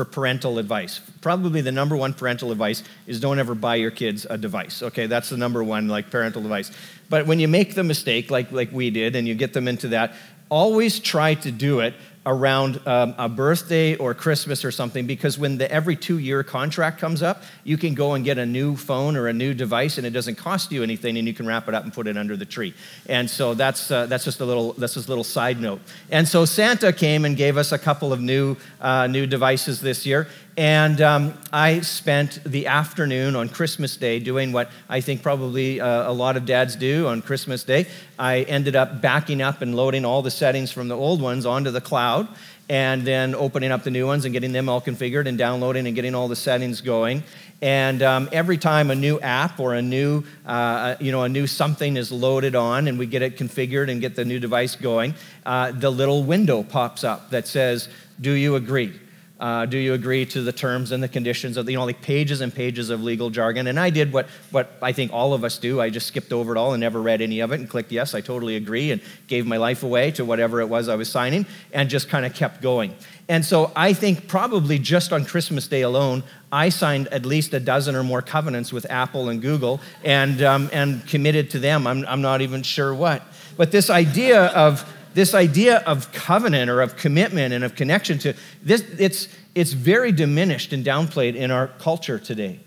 for 0.00 0.06
parental 0.06 0.58
advice. 0.58 0.98
Probably 1.20 1.60
the 1.60 1.72
number 1.72 1.94
one 1.94 2.14
parental 2.14 2.50
advice 2.52 2.82
is 3.06 3.20
don't 3.20 3.38
ever 3.38 3.54
buy 3.54 3.74
your 3.74 3.90
kids 3.90 4.26
a 4.30 4.38
device. 4.38 4.82
Okay, 4.82 5.06
that's 5.06 5.28
the 5.28 5.36
number 5.36 5.62
one 5.62 5.88
like 5.88 6.08
parental 6.08 6.40
advice. 6.40 6.70
But 7.10 7.26
when 7.26 7.38
you 7.38 7.48
make 7.48 7.74
the 7.74 7.84
mistake, 7.84 8.30
like 8.30 8.50
like 8.50 8.72
we 8.72 8.88
did, 8.88 9.14
and 9.14 9.28
you 9.28 9.34
get 9.34 9.52
them 9.52 9.68
into 9.68 9.88
that, 9.88 10.14
always 10.48 11.00
try 11.00 11.34
to 11.34 11.52
do 11.52 11.80
it 11.80 11.92
around 12.26 12.78
um, 12.86 13.14
a 13.16 13.28
birthday 13.28 13.96
or 13.96 14.12
Christmas 14.12 14.62
or 14.64 14.70
something 14.70 15.06
because 15.06 15.38
when 15.38 15.56
the 15.56 15.70
every 15.72 15.96
two 15.96 16.18
year 16.18 16.42
contract 16.42 16.98
comes 16.98 17.22
up, 17.22 17.42
you 17.64 17.78
can 17.78 17.94
go 17.94 18.12
and 18.12 18.24
get 18.24 18.36
a 18.36 18.44
new 18.44 18.76
phone 18.76 19.16
or 19.16 19.28
a 19.28 19.32
new 19.32 19.54
device 19.54 19.96
and 19.96 20.06
it 20.06 20.10
doesn't 20.10 20.34
cost 20.34 20.70
you 20.70 20.82
anything 20.82 21.16
and 21.16 21.26
you 21.26 21.32
can 21.32 21.46
wrap 21.46 21.66
it 21.66 21.74
up 21.74 21.84
and 21.84 21.92
put 21.94 22.06
it 22.06 22.18
under 22.18 22.36
the 22.36 22.44
tree. 22.44 22.74
And 23.06 23.28
so 23.28 23.54
that's, 23.54 23.90
uh, 23.90 24.06
that's 24.06 24.24
just 24.24 24.40
a 24.40 24.44
little 24.44 24.74
that's 24.74 24.94
just 24.94 25.06
a 25.06 25.10
little 25.10 25.24
side 25.24 25.60
note. 25.60 25.80
And 26.10 26.28
so 26.28 26.44
Santa 26.44 26.92
came 26.92 27.24
and 27.24 27.36
gave 27.36 27.56
us 27.56 27.72
a 27.72 27.78
couple 27.78 28.12
of 28.12 28.20
new, 28.20 28.56
uh, 28.80 29.06
new 29.06 29.26
devices 29.26 29.80
this 29.80 30.04
year. 30.04 30.28
And 30.56 31.00
um, 31.00 31.34
I 31.52 31.80
spent 31.80 32.42
the 32.44 32.66
afternoon 32.66 33.36
on 33.36 33.48
Christmas 33.48 33.96
Day 33.96 34.18
doing 34.18 34.52
what 34.52 34.70
I 34.88 35.00
think 35.00 35.22
probably 35.22 35.80
uh, 35.80 36.10
a 36.10 36.12
lot 36.12 36.36
of 36.36 36.44
dads 36.44 36.76
do 36.76 37.06
on 37.06 37.22
Christmas 37.22 37.62
Day. 37.62 37.86
I 38.18 38.42
ended 38.42 38.76
up 38.76 39.00
backing 39.00 39.40
up 39.40 39.62
and 39.62 39.74
loading 39.74 40.04
all 40.04 40.22
the 40.22 40.30
settings 40.30 40.72
from 40.72 40.88
the 40.88 40.96
old 40.96 41.22
ones 41.22 41.46
onto 41.46 41.70
the 41.70 41.80
cloud 41.80 42.28
and 42.68 43.02
then 43.02 43.34
opening 43.34 43.72
up 43.72 43.82
the 43.82 43.90
new 43.90 44.06
ones 44.06 44.24
and 44.24 44.32
getting 44.32 44.52
them 44.52 44.68
all 44.68 44.80
configured 44.80 45.26
and 45.26 45.36
downloading 45.36 45.86
and 45.86 45.96
getting 45.96 46.14
all 46.14 46.28
the 46.28 46.36
settings 46.36 46.80
going. 46.80 47.22
And 47.62 48.02
um, 48.02 48.28
every 48.32 48.58
time 48.58 48.90
a 48.90 48.94
new 48.94 49.18
app 49.20 49.60
or 49.60 49.74
a 49.74 49.82
new, 49.82 50.24
uh, 50.46 50.94
you 51.00 51.10
know, 51.12 51.24
a 51.24 51.28
new 51.28 51.46
something 51.46 51.96
is 51.96 52.12
loaded 52.12 52.54
on 52.54 52.88
and 52.88 52.98
we 52.98 53.06
get 53.06 53.22
it 53.22 53.36
configured 53.36 53.90
and 53.90 54.00
get 54.00 54.14
the 54.14 54.24
new 54.24 54.38
device 54.38 54.76
going, 54.76 55.14
uh, 55.44 55.72
the 55.72 55.90
little 55.90 56.22
window 56.22 56.62
pops 56.62 57.02
up 57.02 57.30
that 57.30 57.46
says, 57.46 57.88
"Do 58.20 58.32
you 58.32 58.56
agree?" 58.56 58.92
Uh, 59.40 59.64
do 59.64 59.78
you 59.78 59.94
agree 59.94 60.26
to 60.26 60.42
the 60.42 60.52
terms 60.52 60.92
and 60.92 61.02
the 61.02 61.08
conditions 61.08 61.56
of 61.56 61.64
the, 61.64 61.72
you 61.72 61.78
know, 61.78 61.86
like 61.86 62.02
pages 62.02 62.42
and 62.42 62.54
pages 62.54 62.90
of 62.90 63.02
legal 63.02 63.30
jargon? 63.30 63.66
And 63.66 63.80
I 63.80 63.88
did 63.88 64.12
what, 64.12 64.28
what 64.50 64.76
I 64.82 64.92
think 64.92 65.14
all 65.14 65.32
of 65.32 65.44
us 65.44 65.56
do. 65.56 65.80
I 65.80 65.88
just 65.88 66.06
skipped 66.06 66.30
over 66.30 66.54
it 66.54 66.58
all 66.58 66.74
and 66.74 66.80
never 66.80 67.00
read 67.00 67.22
any 67.22 67.40
of 67.40 67.50
it 67.50 67.58
and 67.58 67.68
clicked 67.68 67.90
yes, 67.90 68.14
I 68.14 68.20
totally 68.20 68.56
agree, 68.56 68.90
and 68.90 69.00
gave 69.28 69.46
my 69.46 69.56
life 69.56 69.82
away 69.82 70.10
to 70.12 70.26
whatever 70.26 70.60
it 70.60 70.68
was 70.68 70.90
I 70.90 70.94
was 70.94 71.10
signing 71.10 71.46
and 71.72 71.88
just 71.88 72.10
kind 72.10 72.26
of 72.26 72.34
kept 72.34 72.60
going. 72.60 72.94
And 73.30 73.42
so 73.42 73.72
I 73.74 73.94
think 73.94 74.28
probably 74.28 74.78
just 74.78 75.10
on 75.10 75.24
Christmas 75.24 75.66
Day 75.68 75.82
alone, 75.82 76.22
I 76.52 76.68
signed 76.68 77.08
at 77.08 77.24
least 77.24 77.54
a 77.54 77.60
dozen 77.60 77.94
or 77.94 78.02
more 78.02 78.20
covenants 78.20 78.74
with 78.74 78.90
Apple 78.90 79.30
and 79.30 79.40
Google 79.40 79.80
and, 80.04 80.42
um, 80.42 80.68
and 80.70 81.06
committed 81.06 81.48
to 81.50 81.58
them. 81.58 81.86
I'm, 81.86 82.04
I'm 82.06 82.20
not 82.20 82.42
even 82.42 82.62
sure 82.62 82.94
what. 82.94 83.22
But 83.56 83.72
this 83.72 83.88
idea 83.88 84.46
of 84.46 84.84
this 85.14 85.34
idea 85.34 85.78
of 85.78 86.12
covenant 86.12 86.70
or 86.70 86.80
of 86.80 86.96
commitment 86.96 87.52
and 87.52 87.64
of 87.64 87.74
connection 87.74 88.18
to 88.20 88.34
this, 88.62 88.82
it's, 88.98 89.28
it's 89.54 89.72
very 89.72 90.12
diminished 90.12 90.72
and 90.72 90.84
downplayed 90.84 91.34
in 91.34 91.50
our 91.50 91.68
culture 91.68 92.18
today. 92.18 92.60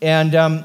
And 0.00 0.34
um, 0.34 0.64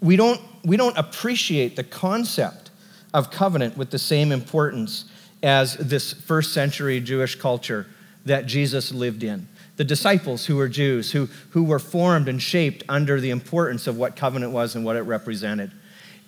we, 0.00 0.16
don't, 0.16 0.40
we 0.64 0.76
don't 0.76 0.96
appreciate 0.96 1.76
the 1.76 1.84
concept 1.84 2.70
of 3.12 3.30
covenant 3.30 3.76
with 3.76 3.90
the 3.90 3.98
same 3.98 4.32
importance 4.32 5.06
as 5.42 5.76
this 5.76 6.12
first 6.12 6.52
century 6.52 7.00
Jewish 7.00 7.34
culture 7.36 7.86
that 8.24 8.46
Jesus 8.46 8.92
lived 8.92 9.22
in. 9.22 9.48
The 9.76 9.84
disciples 9.84 10.46
who 10.46 10.56
were 10.56 10.68
Jews, 10.68 11.12
who, 11.12 11.28
who 11.50 11.62
were 11.62 11.78
formed 11.78 12.28
and 12.28 12.42
shaped 12.42 12.82
under 12.88 13.20
the 13.20 13.30
importance 13.30 13.86
of 13.86 13.96
what 13.96 14.16
covenant 14.16 14.52
was 14.52 14.74
and 14.74 14.84
what 14.84 14.96
it 14.96 15.02
represented. 15.02 15.70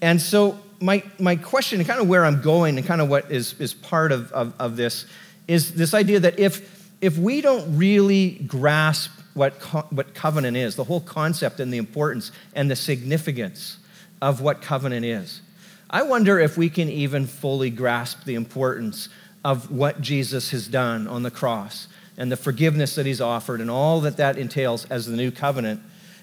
And 0.01 0.21
so 0.21 0.61
my, 0.81 1.03
my 1.19 1.37
question, 1.37 1.81
and 1.81 1.89
kind 1.89 2.01
of 2.01 2.09
where 2.09 2.25
I'm 2.25 2.41
going, 2.43 2.79
and 2.79 2.87
kind 2.87 3.01
of 3.01 3.09
what 3.09 3.31
is, 3.31 3.55
is 3.61 3.75
part 3.75 4.13
of, 4.13 4.31
of, 4.33 4.55
of 4.59 4.77
this, 4.77 5.07
is 5.47 5.75
this 5.75 5.95
idea 5.95 6.21
that 6.21 6.39
if, 6.39 6.91
if 7.01 7.17
we 7.19 7.41
don't 7.41 7.77
really 7.77 8.31
grasp 8.47 9.11
what, 9.35 9.59
co- 9.61 9.87
what 9.91 10.15
covenant 10.15 10.57
is, 10.57 10.77
the 10.77 10.85
whole 10.85 11.01
concept 11.01 11.61
and 11.61 11.73
the 11.73 11.79
importance 11.79 12.33
and 12.55 12.71
the 12.71 12.77
significance 12.77 13.79
of 14.21 14.41
what 14.41 14.63
covenant 14.63 15.05
is, 15.05 15.41
I 15.91 16.03
wonder 16.03 16.39
if 16.39 16.59
we 16.59 16.69
can 16.69 16.89
even 16.89 17.27
fully 17.27 17.71
grasp 17.71 18.25
the 18.25 18.35
importance 18.35 19.09
of 19.45 19.71
what 19.71 20.01
Jesus 20.01 20.51
has 20.51 20.69
done 20.69 21.09
on 21.09 21.23
the 21.23 21.31
cross 21.31 21.89
and 22.19 22.31
the 22.31 22.37
forgiveness 22.37 22.95
that 22.97 23.07
he's 23.07 23.21
offered 23.21 23.61
and 23.61 23.71
all 23.71 24.01
that 24.03 24.17
that 24.19 24.37
entails 24.37 24.85
as 24.87 25.07
the 25.07 25.17
new 25.17 25.31
covenant 25.31 25.81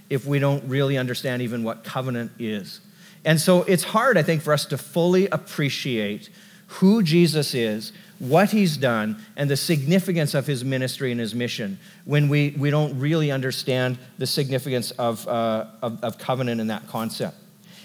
if 0.10 0.26
we 0.26 0.38
don't 0.38 0.64
really 0.66 0.98
understand 0.98 1.42
even 1.42 1.64
what 1.64 1.84
covenant 1.84 2.32
is. 2.38 2.82
And 3.26 3.42
so 3.42 3.64
it's 3.64 3.84
hard, 3.84 4.18
I 4.18 4.24
think, 4.24 4.44
for 4.44 4.54
us 4.54 4.66
to 4.68 4.78
fully 4.78 5.28
appreciate 5.28 6.30
who 6.68 7.02
Jesus 7.04 7.54
is, 7.56 7.92
what 8.20 8.52
he's 8.52 8.78
done, 8.78 9.24
and 9.36 9.50
the 9.50 9.58
significance 9.58 10.36
of 10.36 10.46
his 10.46 10.64
ministry 10.64 11.12
and 11.12 11.20
his 11.20 11.34
mission 11.36 11.80
when 12.06 12.30
we, 12.30 12.56
we 12.58 12.70
don't 12.70 12.98
really 13.00 13.32
understand 13.32 13.98
the 14.20 14.28
significance 14.28 14.92
of, 14.92 15.28
uh, 15.28 15.66
of, 15.82 16.02
of 16.04 16.18
covenant 16.18 16.62
and 16.62 16.70
that 16.70 16.88
concept. 16.88 17.36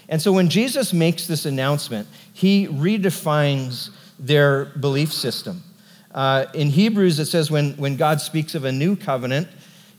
And 0.07 0.21
so 0.21 0.31
when 0.31 0.49
Jesus 0.49 0.93
makes 0.93 1.25
this 1.25 1.45
announcement, 1.45 2.07
he 2.33 2.67
redefines 2.67 3.89
their 4.19 4.65
belief 4.65 5.11
system. 5.11 5.63
Uh, 6.13 6.45
in 6.53 6.69
Hebrews, 6.69 7.19
it 7.19 7.25
says 7.25 7.49
when, 7.49 7.73
when 7.77 7.95
God 7.95 8.21
speaks 8.21 8.53
of 8.53 8.65
a 8.65 8.71
new 8.71 8.95
covenant, 8.95 9.47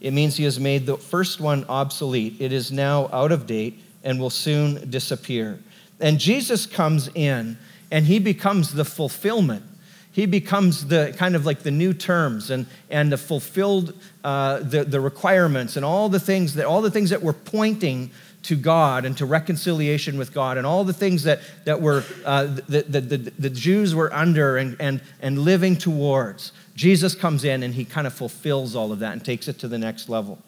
it 0.01 0.13
means 0.13 0.37
he 0.37 0.45
has 0.45 0.61
made 0.61 0.87
the 0.87 0.99
first 0.99 1.41
one 1.41 1.65
obsolete. 1.69 2.37
It 2.41 2.53
is 2.53 2.71
now 2.71 3.09
out 3.13 3.33
of 3.33 3.47
date 3.47 3.81
and 4.05 4.21
will 4.21 4.31
soon 4.31 4.91
disappear. 4.91 5.59
And 6.01 6.19
Jesus 6.19 6.67
comes 6.67 7.09
in 7.15 7.57
and 7.91 8.07
he 8.07 8.19
becomes 8.19 8.73
the 8.73 8.85
fulfillment. 8.85 9.65
He 10.13 10.27
becomes 10.27 10.87
the 10.89 11.15
kind 11.17 11.35
of 11.35 11.47
like 11.47 11.61
the 11.61 11.71
new 11.71 11.95
terms 11.95 12.51
and, 12.51 12.67
and 12.91 13.11
the 13.11 13.17
fulfilled 13.17 13.95
uh, 14.25 14.59
the, 14.59 14.85
the 14.85 15.01
requirements 15.01 15.77
and 15.77 15.85
all 15.85 16.09
the 16.09 16.21
things 16.21 16.55
that 16.55 16.67
all 16.67 16.83
the 16.83 16.91
things 16.91 17.11
that 17.11 17.23
were 17.23 17.33
pointing 17.33 18.11
to 18.43 18.57
God 18.57 19.05
and 19.05 19.17
to 19.19 19.27
reconciliation 19.27 20.19
with 20.19 20.35
God 20.35 20.59
and 20.59 20.67
all 20.67 20.85
the 20.85 20.93
things 20.93 21.23
that, 21.23 21.41
that 21.65 21.81
were 21.81 22.05
uh, 22.25 22.45
the, 22.45 22.85
the, 22.89 23.01
the, 23.01 23.17
the 23.39 23.51
Jews 23.51 23.95
were 23.95 24.13
under 24.13 24.57
and, 24.57 24.77
and, 24.81 25.01
and 25.21 25.39
living 25.39 25.77
towards. 25.77 26.53
Jesus 26.75 27.15
comes 27.15 27.45
in 27.45 27.63
and 27.63 27.75
he 27.75 27.85
kind 27.85 28.07
of 28.07 28.13
fulfills 28.13 28.75
all 28.75 28.93
of 28.93 28.99
that 28.99 29.13
and 29.13 29.25
takes 29.25 29.49
it 29.49 29.59
to 29.61 29.69
the 29.69 29.79
next 29.79 30.09
level. 30.09 30.39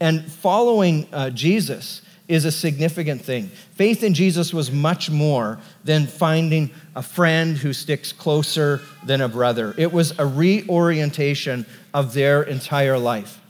And 0.00 0.24
following 0.30 1.06
uh, 1.12 1.30
Jesus 1.30 2.02
is 2.28 2.44
a 2.44 2.52
significant 2.52 3.22
thing. 3.22 3.50
Faith 3.74 4.02
in 4.02 4.12
Jesus 4.12 4.52
was 4.52 4.70
much 4.70 5.10
more 5.10 5.58
than 5.82 6.06
finding 6.06 6.70
a 6.94 7.02
friend 7.02 7.56
who 7.56 7.72
sticks 7.72 8.12
closer 8.12 8.82
than 9.02 9.22
a 9.22 9.28
brother, 9.28 9.74
it 9.78 9.92
was 9.92 10.16
a 10.18 10.26
reorientation 10.26 11.64
of 11.94 12.12
their 12.12 12.42
entire 12.42 12.98
life. 12.98 13.40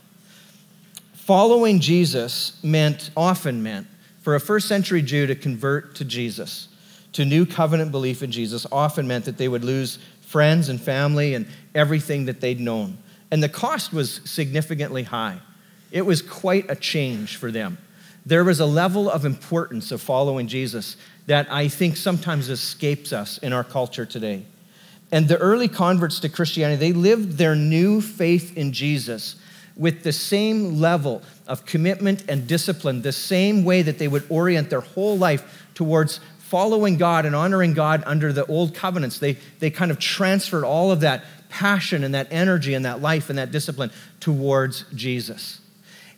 Following 1.13 1.79
Jesus 1.79 2.57
meant, 2.63 3.11
often 3.15 3.61
meant, 3.61 3.85
for 4.21 4.35
a 4.35 4.39
first 4.39 4.67
century 4.67 5.01
Jew 5.01 5.27
to 5.27 5.35
convert 5.35 5.95
to 5.95 6.05
Jesus, 6.05 6.69
to 7.13 7.25
new 7.25 7.45
covenant 7.45 7.91
belief 7.91 8.23
in 8.23 8.31
Jesus, 8.31 8.65
often 8.71 9.07
meant 9.07 9.25
that 9.25 9.37
they 9.37 9.47
would 9.47 9.63
lose 9.63 9.99
friends 10.21 10.69
and 10.69 10.79
family 10.79 11.33
and 11.33 11.45
everything 11.75 12.25
that 12.25 12.39
they'd 12.41 12.59
known. 12.59 12.97
And 13.31 13.43
the 13.43 13.49
cost 13.49 13.93
was 13.93 14.21
significantly 14.25 15.03
high. 15.03 15.39
It 15.91 16.03
was 16.03 16.21
quite 16.21 16.69
a 16.69 16.75
change 16.75 17.35
for 17.35 17.51
them. 17.51 17.77
There 18.29 18.43
was 18.43 18.59
a 18.59 18.65
level 18.67 19.09
of 19.09 19.25
importance 19.25 19.91
of 19.91 20.03
following 20.03 20.47
Jesus 20.47 20.97
that 21.25 21.51
I 21.51 21.67
think 21.67 21.97
sometimes 21.97 22.47
escapes 22.47 23.11
us 23.11 23.39
in 23.39 23.53
our 23.53 23.63
culture 23.63 24.05
today. 24.05 24.45
And 25.11 25.27
the 25.27 25.39
early 25.39 25.67
converts 25.67 26.19
to 26.19 26.29
Christianity, 26.29 26.79
they 26.79 26.93
lived 26.93 27.39
their 27.39 27.55
new 27.55 28.01
faith 28.01 28.55
in 28.55 28.71
Jesus 28.71 29.35
with 29.75 30.03
the 30.03 30.11
same 30.11 30.79
level 30.79 31.23
of 31.47 31.65
commitment 31.65 32.23
and 32.29 32.47
discipline, 32.47 33.01
the 33.01 33.11
same 33.11 33.63
way 33.63 33.81
that 33.81 33.97
they 33.97 34.07
would 34.07 34.27
orient 34.29 34.69
their 34.69 34.81
whole 34.81 35.17
life 35.17 35.67
towards 35.73 36.19
following 36.37 36.97
God 36.97 37.25
and 37.25 37.35
honoring 37.35 37.73
God 37.73 38.03
under 38.05 38.31
the 38.31 38.45
old 38.45 38.75
covenants. 38.75 39.17
They, 39.17 39.37
they 39.57 39.71
kind 39.71 39.89
of 39.89 39.97
transferred 39.97 40.63
all 40.63 40.91
of 40.91 40.99
that 40.99 41.23
passion 41.49 42.03
and 42.03 42.13
that 42.13 42.27
energy 42.29 42.75
and 42.75 42.85
that 42.85 43.01
life 43.01 43.31
and 43.31 43.39
that 43.39 43.51
discipline 43.51 43.89
towards 44.19 44.85
Jesus. 44.93 45.61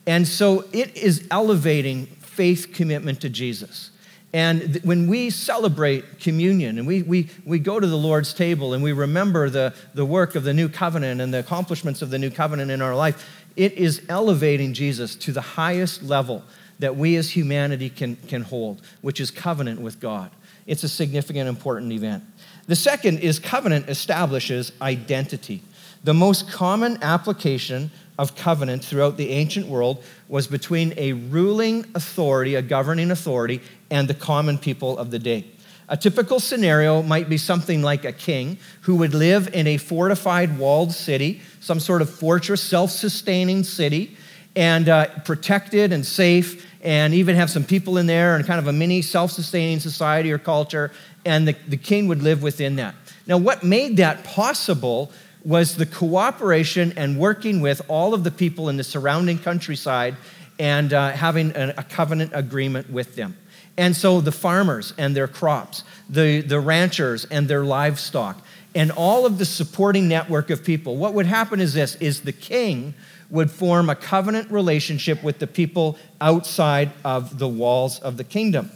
And 0.07 0.27
so 0.27 0.65
it 0.71 0.95
is 0.95 1.27
elevating 1.29 2.05
faith 2.05 2.71
commitment 2.73 3.21
to 3.21 3.29
Jesus. 3.29 3.91
And 4.33 4.73
th- 4.73 4.83
when 4.85 5.07
we 5.07 5.29
celebrate 5.29 6.19
communion 6.19 6.77
and 6.77 6.87
we, 6.87 7.01
we, 7.03 7.29
we 7.45 7.59
go 7.59 7.79
to 7.79 7.87
the 7.87 7.97
Lord's 7.97 8.33
table 8.33 8.73
and 8.73 8.81
we 8.81 8.93
remember 8.93 9.49
the, 9.49 9.73
the 9.93 10.05
work 10.05 10.35
of 10.35 10.43
the 10.43 10.53
new 10.53 10.69
covenant 10.69 11.19
and 11.19 11.33
the 11.33 11.39
accomplishments 11.39 12.01
of 12.01 12.09
the 12.09 12.17
new 12.17 12.29
covenant 12.29 12.71
in 12.71 12.81
our 12.81 12.95
life, 12.95 13.27
it 13.55 13.73
is 13.73 14.01
elevating 14.07 14.73
Jesus 14.73 15.15
to 15.15 15.31
the 15.33 15.41
highest 15.41 16.03
level 16.03 16.43
that 16.79 16.95
we 16.95 17.15
as 17.17 17.29
humanity 17.29 17.89
can, 17.89 18.15
can 18.15 18.41
hold, 18.41 18.81
which 19.01 19.19
is 19.19 19.29
covenant 19.29 19.81
with 19.81 19.99
God. 19.99 20.31
It's 20.65 20.83
a 20.83 20.89
significant, 20.89 21.49
important 21.49 21.91
event. 21.91 22.23
The 22.67 22.75
second 22.75 23.19
is 23.19 23.37
covenant 23.39 23.89
establishes 23.89 24.71
identity. 24.81 25.61
The 26.03 26.13
most 26.13 26.49
common 26.49 26.97
application 27.03 27.91
of 28.21 28.35
covenant 28.35 28.85
throughout 28.85 29.17
the 29.17 29.31
ancient 29.31 29.65
world 29.65 30.03
was 30.27 30.45
between 30.45 30.93
a 30.95 31.11
ruling 31.13 31.83
authority, 31.95 32.53
a 32.53 32.61
governing 32.61 33.09
authority, 33.09 33.59
and 33.89 34.07
the 34.07 34.13
common 34.13 34.59
people 34.59 34.95
of 34.99 35.09
the 35.09 35.17
day. 35.17 35.43
A 35.89 35.97
typical 35.97 36.39
scenario 36.39 37.01
might 37.01 37.29
be 37.29 37.37
something 37.37 37.81
like 37.81 38.05
a 38.05 38.11
king 38.11 38.59
who 38.81 38.95
would 38.97 39.15
live 39.15 39.49
in 39.55 39.65
a 39.65 39.77
fortified 39.77 40.59
walled 40.59 40.93
city, 40.93 41.41
some 41.61 41.79
sort 41.79 42.03
of 42.03 42.11
fortress, 42.11 42.61
self 42.61 42.91
sustaining 42.91 43.63
city, 43.63 44.15
and 44.55 44.87
uh, 44.87 45.07
protected 45.25 45.91
and 45.91 46.05
safe, 46.05 46.69
and 46.83 47.15
even 47.15 47.35
have 47.35 47.49
some 47.49 47.63
people 47.63 47.97
in 47.97 48.05
there 48.05 48.35
and 48.35 48.45
kind 48.45 48.59
of 48.59 48.67
a 48.67 48.73
mini 48.73 49.01
self 49.01 49.31
sustaining 49.31 49.79
society 49.79 50.31
or 50.31 50.37
culture, 50.37 50.91
and 51.25 51.47
the, 51.47 51.55
the 51.67 51.77
king 51.77 52.07
would 52.07 52.21
live 52.21 52.43
within 52.43 52.75
that. 52.75 52.93
Now, 53.25 53.37
what 53.37 53.63
made 53.63 53.97
that 53.97 54.23
possible 54.23 55.11
was 55.43 55.75
the 55.75 55.85
cooperation 55.85 56.93
and 56.95 57.17
working 57.17 57.61
with 57.61 57.81
all 57.87 58.13
of 58.13 58.23
the 58.23 58.31
people 58.31 58.69
in 58.69 58.77
the 58.77 58.83
surrounding 58.83 59.39
countryside 59.39 60.15
and 60.59 60.93
uh, 60.93 61.11
having 61.11 61.51
a, 61.55 61.73
a 61.77 61.83
covenant 61.83 62.31
agreement 62.33 62.89
with 62.89 63.15
them. 63.15 63.35
And 63.77 63.95
so 63.95 64.21
the 64.21 64.31
farmers 64.31 64.93
and 64.97 65.15
their 65.15 65.27
crops, 65.27 65.83
the, 66.09 66.41
the 66.41 66.59
ranchers 66.59 67.25
and 67.25 67.47
their 67.47 67.63
livestock, 67.63 68.39
and 68.75 68.91
all 68.91 69.25
of 69.25 69.37
the 69.37 69.45
supporting 69.45 70.07
network 70.07 70.49
of 70.49 70.63
people, 70.63 70.97
what 70.97 71.13
would 71.13 71.25
happen 71.25 71.59
is 71.59 71.73
this 71.73 71.95
is 71.95 72.21
the 72.21 72.31
king 72.31 72.93
would 73.29 73.49
form 73.49 73.89
a 73.89 73.95
covenant 73.95 74.51
relationship 74.51 75.23
with 75.23 75.39
the 75.39 75.47
people 75.47 75.97
outside 76.19 76.91
of 77.03 77.39
the 77.39 77.47
walls 77.47 77.99
of 77.99 78.17
the 78.17 78.23
kingdom. 78.23 78.69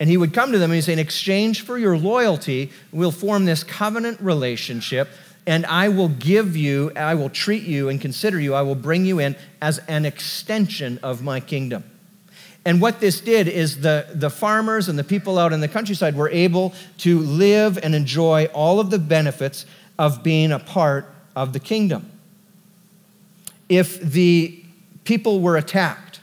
And 0.00 0.08
he 0.08 0.16
would 0.16 0.32
come 0.32 0.52
to 0.52 0.58
them 0.58 0.70
and 0.70 0.76
he'd 0.76 0.82
say, 0.82 0.92
In 0.92 0.98
exchange 0.98 1.62
for 1.62 1.78
your 1.78 1.96
loyalty, 1.96 2.70
we'll 2.92 3.10
form 3.10 3.44
this 3.44 3.64
covenant 3.64 4.20
relationship, 4.20 5.08
and 5.48 5.64
I 5.64 5.88
will 5.88 6.10
give 6.10 6.58
you, 6.58 6.92
I 6.94 7.14
will 7.14 7.30
treat 7.30 7.62
you 7.62 7.88
and 7.88 7.98
consider 7.98 8.38
you, 8.38 8.52
I 8.52 8.60
will 8.60 8.74
bring 8.74 9.06
you 9.06 9.18
in 9.18 9.34
as 9.62 9.78
an 9.88 10.04
extension 10.04 11.00
of 11.02 11.22
my 11.22 11.40
kingdom. 11.40 11.84
And 12.66 12.82
what 12.82 13.00
this 13.00 13.22
did 13.22 13.48
is 13.48 13.80
the, 13.80 14.06
the 14.12 14.28
farmers 14.28 14.90
and 14.90 14.98
the 14.98 15.04
people 15.04 15.38
out 15.38 15.54
in 15.54 15.60
the 15.60 15.68
countryside 15.68 16.16
were 16.16 16.28
able 16.28 16.74
to 16.98 17.18
live 17.20 17.78
and 17.82 17.94
enjoy 17.94 18.44
all 18.52 18.78
of 18.78 18.90
the 18.90 18.98
benefits 18.98 19.64
of 19.98 20.22
being 20.22 20.52
a 20.52 20.58
part 20.58 21.10
of 21.34 21.54
the 21.54 21.60
kingdom. 21.60 22.12
If 23.70 23.98
the 24.02 24.62
people 25.04 25.40
were 25.40 25.56
attacked, 25.56 26.20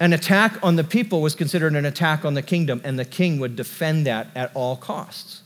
an 0.00 0.12
attack 0.12 0.58
on 0.60 0.74
the 0.74 0.82
people 0.82 1.22
was 1.22 1.36
considered 1.36 1.76
an 1.76 1.84
attack 1.84 2.24
on 2.24 2.34
the 2.34 2.42
kingdom, 2.42 2.80
and 2.82 2.98
the 2.98 3.04
king 3.04 3.38
would 3.38 3.54
defend 3.54 4.08
that 4.08 4.26
at 4.34 4.50
all 4.54 4.74
costs. 4.74 5.41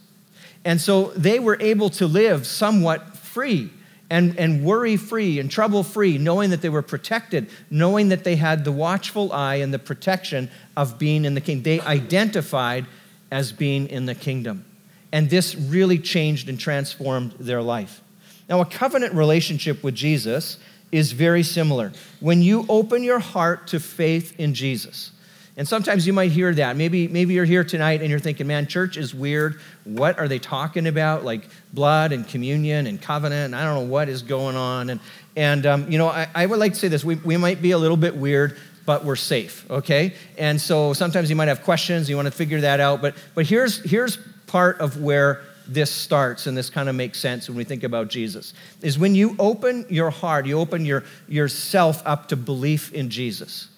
And 0.66 0.80
so 0.80 1.12
they 1.16 1.38
were 1.38 1.56
able 1.60 1.90
to 1.90 2.08
live 2.08 2.44
somewhat 2.44 3.16
free 3.16 3.70
and, 4.10 4.36
and 4.36 4.64
worry 4.64 4.96
free 4.96 5.38
and 5.38 5.48
trouble 5.48 5.84
free, 5.84 6.18
knowing 6.18 6.50
that 6.50 6.60
they 6.60 6.68
were 6.68 6.82
protected, 6.82 7.48
knowing 7.70 8.08
that 8.08 8.24
they 8.24 8.34
had 8.34 8.64
the 8.64 8.72
watchful 8.72 9.32
eye 9.32 9.56
and 9.56 9.72
the 9.72 9.78
protection 9.78 10.50
of 10.76 10.98
being 10.98 11.24
in 11.24 11.34
the 11.34 11.40
kingdom. 11.40 11.62
They 11.62 11.80
identified 11.80 12.84
as 13.30 13.52
being 13.52 13.86
in 13.86 14.06
the 14.06 14.14
kingdom. 14.16 14.64
And 15.12 15.30
this 15.30 15.54
really 15.54 16.00
changed 16.00 16.48
and 16.48 16.58
transformed 16.58 17.36
their 17.38 17.62
life. 17.62 18.02
Now, 18.48 18.60
a 18.60 18.66
covenant 18.66 19.14
relationship 19.14 19.84
with 19.84 19.94
Jesus 19.94 20.58
is 20.90 21.12
very 21.12 21.44
similar. 21.44 21.92
When 22.18 22.42
you 22.42 22.66
open 22.68 23.04
your 23.04 23.20
heart 23.20 23.68
to 23.68 23.78
faith 23.78 24.34
in 24.36 24.52
Jesus, 24.52 25.12
and 25.56 25.66
sometimes 25.66 26.06
you 26.06 26.12
might 26.12 26.32
hear 26.32 26.52
that. 26.54 26.76
Maybe, 26.76 27.08
maybe 27.08 27.32
you're 27.32 27.46
here 27.46 27.64
tonight 27.64 28.02
and 28.02 28.10
you're 28.10 28.18
thinking, 28.18 28.46
man, 28.46 28.66
church 28.66 28.98
is 28.98 29.14
weird. 29.14 29.58
What 29.84 30.18
are 30.18 30.28
they 30.28 30.38
talking 30.38 30.86
about? 30.86 31.24
Like 31.24 31.48
blood 31.72 32.12
and 32.12 32.28
communion 32.28 32.86
and 32.86 33.00
covenant. 33.00 33.46
And 33.46 33.56
I 33.56 33.64
don't 33.64 33.74
know 33.74 33.90
what 33.90 34.10
is 34.10 34.20
going 34.20 34.54
on. 34.54 34.90
And, 34.90 35.00
and 35.34 35.64
um, 35.64 35.90
you 35.90 35.96
know, 35.96 36.08
I, 36.08 36.28
I 36.34 36.44
would 36.44 36.58
like 36.58 36.74
to 36.74 36.78
say 36.78 36.88
this. 36.88 37.04
We, 37.04 37.14
we 37.16 37.38
might 37.38 37.62
be 37.62 37.70
a 37.70 37.78
little 37.78 37.96
bit 37.96 38.14
weird, 38.14 38.58
but 38.84 39.06
we're 39.06 39.16
safe, 39.16 39.68
okay? 39.70 40.12
And 40.36 40.60
so 40.60 40.92
sometimes 40.92 41.30
you 41.30 41.36
might 41.36 41.48
have 41.48 41.62
questions. 41.62 42.10
You 42.10 42.16
want 42.16 42.26
to 42.26 42.32
figure 42.32 42.60
that 42.60 42.78
out. 42.78 43.00
But, 43.00 43.14
but 43.34 43.46
here's, 43.46 43.82
here's 43.82 44.18
part 44.46 44.78
of 44.80 45.00
where 45.00 45.40
this 45.66 45.90
starts 45.90 46.46
and 46.46 46.56
this 46.56 46.68
kind 46.68 46.90
of 46.90 46.94
makes 46.94 47.18
sense 47.18 47.48
when 47.48 47.56
we 47.56 47.64
think 47.64 47.82
about 47.82 48.08
Jesus 48.08 48.52
is 48.82 48.98
when 48.98 49.14
you 49.14 49.34
open 49.38 49.86
your 49.88 50.10
heart, 50.10 50.46
you 50.46 50.60
open 50.60 50.84
your, 50.84 51.02
yourself 51.26 52.02
up 52.04 52.28
to 52.28 52.36
belief 52.36 52.92
in 52.92 53.08
Jesus 53.08 53.68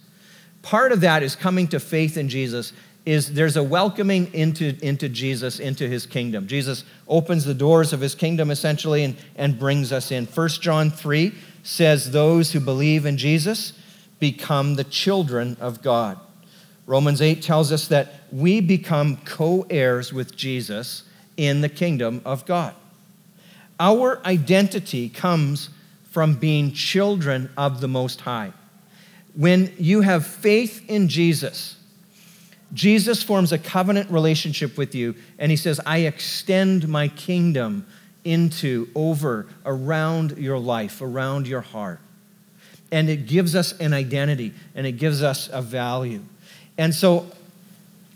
part 0.69 0.93
of 0.93 1.01
that 1.01 1.23
is 1.23 1.35
coming 1.35 1.67
to 1.67 1.81
faith 1.81 2.19
in 2.19 2.29
Jesus 2.29 2.75
is 3.07 3.33
there's 3.33 3.57
a 3.57 3.63
welcoming 3.63 4.31
into, 4.35 4.77
into 4.83 5.09
Jesus, 5.09 5.61
into 5.61 5.89
his 5.89 6.05
kingdom. 6.05 6.47
Jesus 6.47 6.85
opens 7.09 7.47
the 7.47 7.55
doors 7.55 7.95
of 7.95 8.03
his 8.03 8.15
kingdom 8.15 8.51
essentially 8.51 9.03
and, 9.03 9.17
and 9.37 9.59
brings 9.59 9.93
us 9.93 10.11
in. 10.11 10.27
1 10.27 10.49
John 10.61 10.91
3 10.91 11.33
says, 11.63 12.11
Those 12.11 12.53
who 12.53 12.61
believe 12.61 13.07
in 13.07 13.17
Jesus 13.17 13.73
become 14.19 14.75
the 14.75 14.85
children 14.85 15.57
of 15.59 15.81
God. 15.81 16.21
Romans 16.85 17.23
8 17.23 17.41
tells 17.41 17.73
us 17.73 17.89
that 17.89 18.25
we 18.31 18.61
become 18.61 19.17
co 19.25 19.67
heirs 19.71 20.13
with 20.13 20.37
Jesus 20.37 21.05
in 21.39 21.63
the 21.63 21.71
kingdom 21.71 22.21
of 22.27 22.45
God. 22.45 22.75
Our 23.81 24.21
identity 24.27 25.09
comes 25.09 25.71
from 26.11 26.35
being 26.35 26.73
children 26.73 27.49
of 27.57 27.81
the 27.81 27.89
Most 27.89 28.21
High. 28.21 28.53
When 29.39 29.73
you 29.79 30.01
have 30.01 30.27
faith 30.27 30.85
in 30.91 31.07
Jesus, 31.07 31.77
Jesus 32.75 33.23
forms 33.23 33.53
a 33.53 33.59
covenant 33.59 34.11
relationship 34.11 34.77
with 34.77 34.97
you, 34.97 35.15
and 35.39 35.53
he 35.53 35.57
says, 35.57 35.81
I 35.87 35.99
extend 35.99 36.89
my 36.89 37.07
kingdom 37.07 37.87
into, 38.25 38.89
over, 38.97 39.47
around 39.65 40.39
your 40.39 40.59
life, 40.59 41.01
around 41.01 41.47
your 41.47 41.61
heart. 41.61 42.01
And 42.91 43.09
it 43.09 43.29
gives 43.29 43.55
us 43.55 43.79
an 43.79 43.93
identity 43.93 44.55
and 44.75 44.89
it 44.89 44.93
gives 44.93 45.23
us 45.23 45.49
a 45.53 45.63
value. 45.63 46.23
And 46.77 46.93
so, 46.93 47.31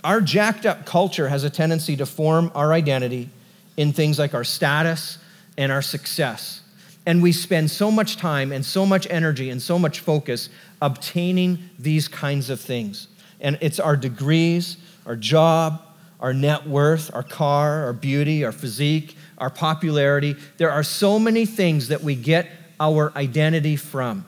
our 0.02 0.20
jacked 0.20 0.66
up 0.66 0.86
culture 0.86 1.28
has 1.28 1.44
a 1.44 1.50
tendency 1.50 1.96
to 1.98 2.06
form 2.06 2.50
our 2.56 2.72
identity 2.72 3.30
in 3.76 3.92
things 3.92 4.18
like 4.18 4.34
our 4.34 4.42
status 4.42 5.18
and 5.56 5.70
our 5.70 5.82
success. 5.82 6.62
And 7.06 7.22
we 7.22 7.32
spend 7.32 7.70
so 7.70 7.90
much 7.90 8.16
time 8.16 8.50
and 8.50 8.64
so 8.64 8.84
much 8.84 9.06
energy 9.08 9.50
and 9.50 9.62
so 9.62 9.78
much 9.78 10.00
focus 10.00 10.48
obtaining 10.82 11.70
these 11.78 12.08
kinds 12.08 12.50
of 12.50 12.60
things. 12.60 13.06
And 13.40 13.56
it's 13.62 13.80
our 13.80 13.96
degrees, 13.96 14.76
our 15.06 15.16
job, 15.16 15.80
our 16.20 16.34
net 16.34 16.66
worth, 16.66 17.12
our 17.14 17.22
car, 17.22 17.84
our 17.84 17.92
beauty, 17.92 18.44
our 18.44 18.52
physique, 18.52 19.16
our 19.38 19.48
popularity. 19.48 20.36
There 20.58 20.70
are 20.70 20.82
so 20.82 21.18
many 21.18 21.46
things 21.46 21.88
that 21.88 22.02
we 22.02 22.14
get 22.14 22.48
our 22.78 23.12
identity 23.16 23.76
from. 23.76 24.26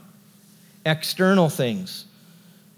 External 0.87 1.49
things. 1.49 2.07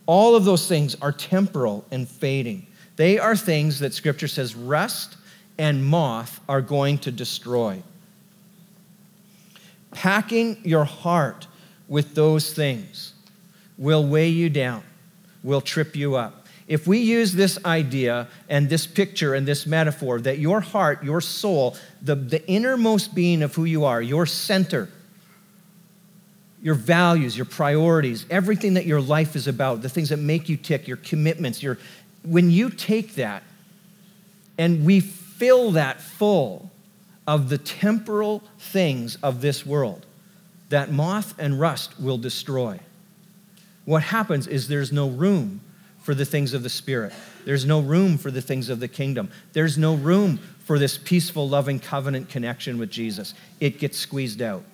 All 0.07 0.35
of 0.37 0.45
those 0.45 0.67
things 0.67 0.97
are 1.03 1.12
temporal 1.12 1.85
and 1.91 2.09
fading. 2.09 2.67
They 2.97 3.19
are 3.19 3.37
things 3.37 3.81
that 3.81 3.93
Scripture 3.93 4.29
says 4.29 4.55
rust 4.55 5.17
and 5.59 5.85
moth 5.85 6.41
are 6.49 6.62
going 6.62 6.99
to 6.99 7.12
destroy. 7.12 7.83
Packing 9.91 10.59
your 10.62 10.85
heart 10.85 11.47
with 11.89 12.15
those 12.15 12.53
things 12.53 13.12
will 13.79 14.07
weigh 14.07 14.29
you 14.29 14.49
down, 14.49 14.83
will 15.43 15.61
trip 15.61 15.97
you 15.97 16.17
up. 16.17 16.47
If 16.69 16.87
we 16.87 16.99
use 16.99 17.33
this 17.33 17.65
idea 17.65 18.27
and 18.49 18.69
this 18.69 18.87
picture 18.87 19.35
and 19.35 19.47
this 19.47 19.67
metaphor 19.67 20.21
that 20.21 20.39
your 20.39 20.61
heart, 20.61 21.05
your 21.05 21.21
soul, 21.21 21.77
the, 22.03 22.17
the 22.17 22.47
innermost 22.49 23.15
being 23.15 23.43
of 23.43 23.55
who 23.55 23.65
you 23.65 23.85
are, 23.85 24.03
your 24.03 24.27
center, 24.27 24.89
your 26.61 26.75
values, 26.75 27.37
your 27.37 27.47
priorities, 27.47 28.27
everything 28.31 28.75
that 28.75 28.87
your 28.87 29.01
life 29.01 29.37
is 29.37 29.47
about, 29.47 29.83
the 29.83 29.89
things 29.89 30.09
that 30.09 30.17
make 30.17 30.49
you 30.49 30.57
tick, 30.57 30.89
your 30.89 30.97
commitments, 30.97 31.62
your 31.62 31.79
when 32.25 32.51
you 32.51 32.71
take 32.71 33.15
that 33.15 33.45
and 34.59 34.85
we 34.85 34.99
fill 34.99 35.73
that 35.73 36.01
full 36.01 36.73
of 37.27 37.49
the 37.49 37.59
temporal 37.59 38.43
things 38.59 39.17
of 39.23 39.41
this 39.41 39.65
world 39.65 40.07
that 40.71 40.91
moth 40.91 41.35
and 41.39 41.61
rust 41.61 42.01
will 42.01 42.19
destroy. 42.19 42.81
What 43.87 44.03
happens 44.03 44.46
is 44.46 44.68
there's 44.68 44.92
no 44.92 45.09
room 45.09 45.62
for 46.03 46.14
the 46.14 46.25
things 46.25 46.53
of 46.53 46.62
the 46.62 46.68
Spirit. 46.68 47.12
There's 47.44 47.64
no 47.64 47.81
room 47.81 48.18
for 48.18 48.31
the 48.31 48.42
things 48.42 48.68
of 48.68 48.81
the 48.81 48.88
kingdom. 48.88 49.31
There's 49.55 49.79
no 49.79 49.94
room 49.94 50.38
for 50.64 50.79
this 50.79 50.99
peaceful, 50.99 51.49
loving 51.49 51.81
covenant 51.81 52.29
connection 52.29 52.79
with 52.79 52.90
Jesus. 52.90 53.35
It 53.61 53.79
gets 53.79 53.96
squeezed 53.96 54.42
out. 54.42 54.64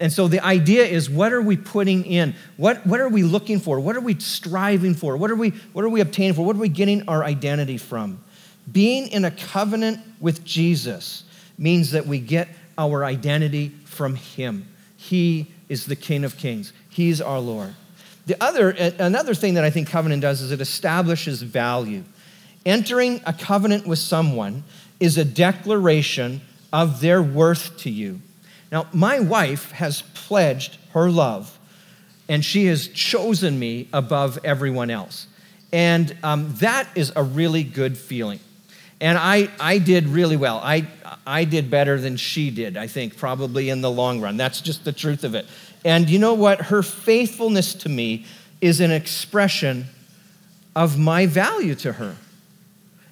And 0.00 0.12
so 0.12 0.26
the 0.26 0.40
idea 0.40 0.84
is 0.84 1.08
what 1.08 1.32
are 1.32 1.42
we 1.42 1.56
putting 1.56 2.04
in? 2.04 2.34
What, 2.56 2.84
what 2.86 3.00
are 3.00 3.08
we 3.08 3.22
looking 3.22 3.60
for? 3.60 3.78
What 3.78 3.96
are 3.96 4.00
we 4.00 4.18
striving 4.18 4.94
for? 4.94 5.16
What 5.16 5.30
are, 5.30 5.36
we, 5.36 5.50
what 5.72 5.84
are 5.84 5.88
we 5.88 6.00
obtaining 6.00 6.34
for? 6.34 6.44
What 6.44 6.56
are 6.56 6.60
we 6.60 6.68
getting 6.68 7.08
our 7.08 7.22
identity 7.22 7.78
from? 7.78 8.18
Being 8.70 9.08
in 9.08 9.24
a 9.24 9.30
covenant 9.30 10.00
with 10.20 10.44
Jesus 10.44 11.24
means 11.58 11.92
that 11.92 12.06
we 12.06 12.18
get 12.18 12.48
our 12.76 13.04
identity 13.04 13.68
from 13.84 14.16
Him. 14.16 14.66
He 14.96 15.52
is 15.68 15.86
the 15.86 15.96
King 15.96 16.24
of 16.24 16.36
Kings, 16.38 16.72
He's 16.88 17.20
our 17.20 17.38
Lord. 17.38 17.74
The 18.26 18.42
other, 18.42 18.70
another 18.70 19.34
thing 19.34 19.54
that 19.54 19.64
I 19.64 19.70
think 19.70 19.88
covenant 19.88 20.22
does 20.22 20.40
is 20.40 20.50
it 20.50 20.60
establishes 20.60 21.42
value. 21.42 22.04
Entering 22.64 23.20
a 23.26 23.32
covenant 23.32 23.86
with 23.86 23.98
someone 23.98 24.64
is 24.98 25.18
a 25.18 25.24
declaration 25.24 26.40
of 26.72 27.00
their 27.00 27.22
worth 27.22 27.76
to 27.78 27.90
you. 27.90 28.20
Now, 28.72 28.86
my 28.92 29.20
wife 29.20 29.72
has 29.72 30.02
pledged 30.14 30.78
her 30.92 31.10
love, 31.10 31.58
and 32.28 32.44
she 32.44 32.66
has 32.66 32.88
chosen 32.88 33.58
me 33.58 33.88
above 33.92 34.38
everyone 34.42 34.90
else. 34.90 35.26
And 35.72 36.16
um, 36.22 36.54
that 36.56 36.88
is 36.94 37.12
a 37.14 37.22
really 37.22 37.62
good 37.62 37.98
feeling. 37.98 38.40
And 39.00 39.18
I, 39.18 39.50
I 39.60 39.78
did 39.78 40.06
really 40.06 40.36
well. 40.36 40.60
I, 40.62 40.86
I 41.26 41.44
did 41.44 41.70
better 41.70 42.00
than 42.00 42.16
she 42.16 42.50
did, 42.50 42.76
I 42.76 42.86
think, 42.86 43.16
probably 43.16 43.68
in 43.68 43.82
the 43.82 43.90
long 43.90 44.20
run. 44.20 44.36
That's 44.36 44.60
just 44.60 44.84
the 44.84 44.92
truth 44.92 45.24
of 45.24 45.34
it. 45.34 45.46
And 45.84 46.08
you 46.08 46.18
know 46.18 46.34
what? 46.34 46.60
Her 46.62 46.82
faithfulness 46.82 47.74
to 47.74 47.88
me 47.88 48.24
is 48.60 48.80
an 48.80 48.90
expression 48.90 49.86
of 50.74 50.98
my 50.98 51.26
value 51.26 51.74
to 51.76 51.92
her. 51.92 52.16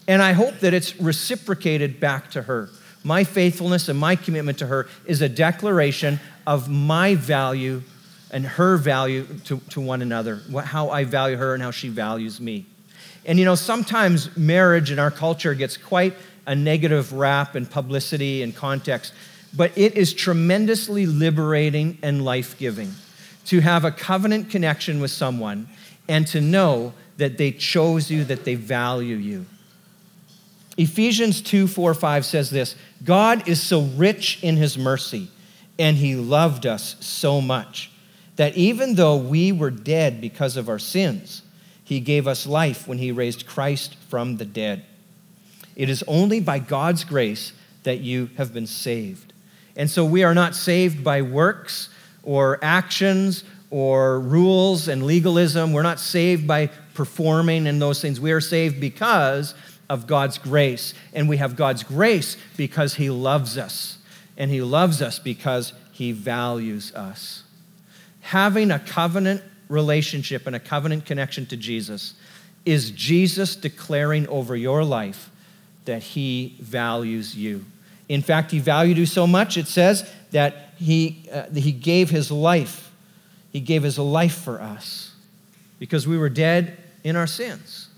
And 0.08 0.22
I 0.22 0.32
hope 0.32 0.60
that 0.60 0.74
it's 0.74 0.98
reciprocated 1.00 2.00
back 2.00 2.30
to 2.32 2.42
her. 2.42 2.70
My 3.04 3.24
faithfulness 3.24 3.88
and 3.88 3.98
my 3.98 4.16
commitment 4.16 4.58
to 4.58 4.66
her 4.66 4.88
is 5.06 5.22
a 5.22 5.28
declaration 5.28 6.20
of 6.46 6.68
my 6.68 7.14
value 7.14 7.82
and 8.30 8.46
her 8.46 8.76
value 8.76 9.26
to, 9.44 9.58
to 9.70 9.80
one 9.80 10.02
another, 10.02 10.40
how 10.64 10.90
I 10.90 11.04
value 11.04 11.36
her 11.36 11.54
and 11.54 11.62
how 11.62 11.70
she 11.70 11.88
values 11.88 12.40
me. 12.40 12.66
And 13.24 13.38
you 13.38 13.44
know, 13.44 13.54
sometimes 13.54 14.34
marriage 14.36 14.90
in 14.90 14.98
our 14.98 15.10
culture 15.10 15.54
gets 15.54 15.76
quite 15.76 16.14
a 16.46 16.54
negative 16.54 17.12
rap 17.12 17.54
and 17.54 17.70
publicity 17.70 18.42
and 18.42 18.54
context, 18.54 19.12
but 19.54 19.76
it 19.76 19.96
is 19.96 20.12
tremendously 20.12 21.06
liberating 21.06 21.98
and 22.02 22.24
life 22.24 22.58
giving 22.58 22.92
to 23.46 23.60
have 23.60 23.84
a 23.84 23.90
covenant 23.90 24.50
connection 24.50 25.00
with 25.00 25.10
someone 25.10 25.68
and 26.08 26.26
to 26.28 26.40
know 26.40 26.92
that 27.16 27.38
they 27.38 27.52
chose 27.52 28.10
you, 28.10 28.24
that 28.24 28.44
they 28.44 28.54
value 28.54 29.16
you. 29.16 29.44
Ephesians 30.76 31.42
2 31.42 31.66
4 31.66 31.94
5 31.94 32.24
says 32.24 32.50
this 32.50 32.76
God 33.04 33.46
is 33.48 33.62
so 33.62 33.82
rich 33.82 34.42
in 34.42 34.56
his 34.56 34.78
mercy, 34.78 35.28
and 35.78 35.96
he 35.96 36.16
loved 36.16 36.66
us 36.66 36.96
so 37.00 37.40
much 37.40 37.90
that 38.36 38.56
even 38.56 38.94
though 38.94 39.16
we 39.16 39.52
were 39.52 39.70
dead 39.70 40.20
because 40.20 40.56
of 40.56 40.68
our 40.68 40.78
sins, 40.78 41.42
he 41.92 42.00
gave 42.00 42.26
us 42.26 42.46
life 42.46 42.88
when 42.88 42.98
He 42.98 43.12
raised 43.12 43.46
Christ 43.46 43.96
from 44.08 44.36
the 44.36 44.44
dead. 44.44 44.84
It 45.76 45.88
is 45.88 46.04
only 46.06 46.40
by 46.40 46.58
God's 46.58 47.04
grace 47.04 47.52
that 47.82 48.00
you 48.00 48.30
have 48.36 48.54
been 48.54 48.66
saved. 48.66 49.31
And 49.76 49.90
so 49.90 50.04
we 50.04 50.22
are 50.22 50.34
not 50.34 50.54
saved 50.54 51.02
by 51.02 51.22
works 51.22 51.88
or 52.22 52.58
actions 52.62 53.44
or 53.70 54.20
rules 54.20 54.88
and 54.88 55.04
legalism. 55.04 55.72
We're 55.72 55.82
not 55.82 56.00
saved 56.00 56.46
by 56.46 56.68
performing 56.94 57.66
and 57.66 57.80
those 57.80 58.00
things. 58.00 58.20
We 58.20 58.32
are 58.32 58.40
saved 58.40 58.80
because 58.80 59.54
of 59.88 60.06
God's 60.06 60.38
grace. 60.38 60.94
And 61.12 61.28
we 61.28 61.38
have 61.38 61.56
God's 61.56 61.82
grace 61.82 62.36
because 62.56 62.94
He 62.94 63.10
loves 63.10 63.56
us. 63.56 63.98
And 64.36 64.50
He 64.50 64.62
loves 64.62 65.00
us 65.00 65.18
because 65.18 65.72
He 65.92 66.12
values 66.12 66.94
us. 66.94 67.44
Having 68.20 68.70
a 68.70 68.78
covenant 68.78 69.42
relationship 69.68 70.46
and 70.46 70.54
a 70.54 70.60
covenant 70.60 71.06
connection 71.06 71.46
to 71.46 71.56
Jesus 71.56 72.14
is 72.64 72.90
Jesus 72.90 73.56
declaring 73.56 74.28
over 74.28 74.54
your 74.54 74.84
life 74.84 75.30
that 75.84 76.02
he 76.02 76.56
values 76.60 77.36
you. 77.36 77.64
In 78.12 78.20
fact, 78.20 78.50
he 78.50 78.58
valued 78.58 78.98
you 78.98 79.06
so 79.06 79.26
much, 79.26 79.56
it 79.56 79.66
says 79.66 80.06
that 80.32 80.74
he, 80.76 81.24
uh, 81.32 81.44
he 81.44 81.72
gave 81.72 82.10
his 82.10 82.30
life. 82.30 82.92
He 83.52 83.58
gave 83.58 83.82
his 83.82 83.98
life 83.98 84.34
for 84.34 84.60
us 84.60 85.14
because 85.78 86.06
we 86.06 86.18
were 86.18 86.28
dead 86.28 86.76
in 87.04 87.16
our 87.16 87.26
sins. 87.26 87.88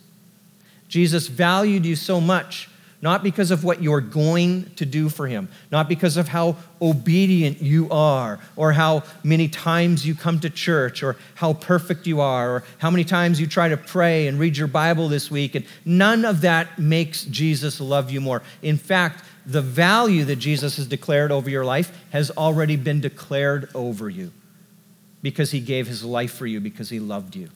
Jesus 0.87 1.27
valued 1.27 1.85
you 1.85 1.97
so 1.97 2.21
much 2.21 2.69
not 3.03 3.23
because 3.23 3.51
of 3.51 3.65
what 3.65 3.83
you're 3.83 4.01
going 4.01 4.65
to 4.77 4.87
do 4.87 5.11
for 5.11 5.27
him, 5.27 5.47
not 5.71 5.91
because 5.91 6.17
of 6.17 6.29
how 6.29 6.57
obedient 6.81 7.61
you 7.61 7.91
are, 7.91 8.39
or 8.57 8.73
how 8.73 9.03
many 9.23 9.47
times 9.47 10.07
you 10.07 10.15
come 10.15 10.41
to 10.41 10.49
church, 10.49 11.03
or 11.03 11.15
how 11.35 11.53
perfect 11.53 12.07
you 12.07 12.23
are, 12.23 12.51
or 12.51 12.65
how 12.79 12.91
many 12.91 13.05
times 13.05 13.39
you 13.39 13.47
try 13.47 13.69
to 13.69 13.77
pray 13.77 14.27
and 14.27 14.39
read 14.39 14.57
your 14.57 14.69
Bible 14.69 15.09
this 15.09 15.31
week. 15.31 15.55
And 15.55 15.67
none 15.85 16.25
of 16.25 16.41
that 16.41 16.79
makes 16.79 17.25
Jesus 17.25 17.79
love 17.79 18.11
you 18.11 18.23
more. 18.23 18.41
In 18.63 18.79
fact, 18.79 19.23
the 19.47 19.63
value 19.63 20.25
that 20.25 20.37
Jesus 20.37 20.77
has 20.77 20.87
declared 20.87 21.31
over 21.31 21.51
your 21.51 21.65
life 21.65 21.97
has 22.11 22.31
already 22.31 22.77
been 22.77 23.01
declared 23.01 23.69
over 23.75 24.09
you 24.09 24.33
because 25.23 25.51
he 25.51 25.61
gave 25.61 25.87
his 25.87 26.05
life 26.05 26.33
for 26.33 26.47
you, 26.47 26.61
because 26.61 26.91
he 26.91 27.01
loved 27.01 27.35
you. 27.35 27.49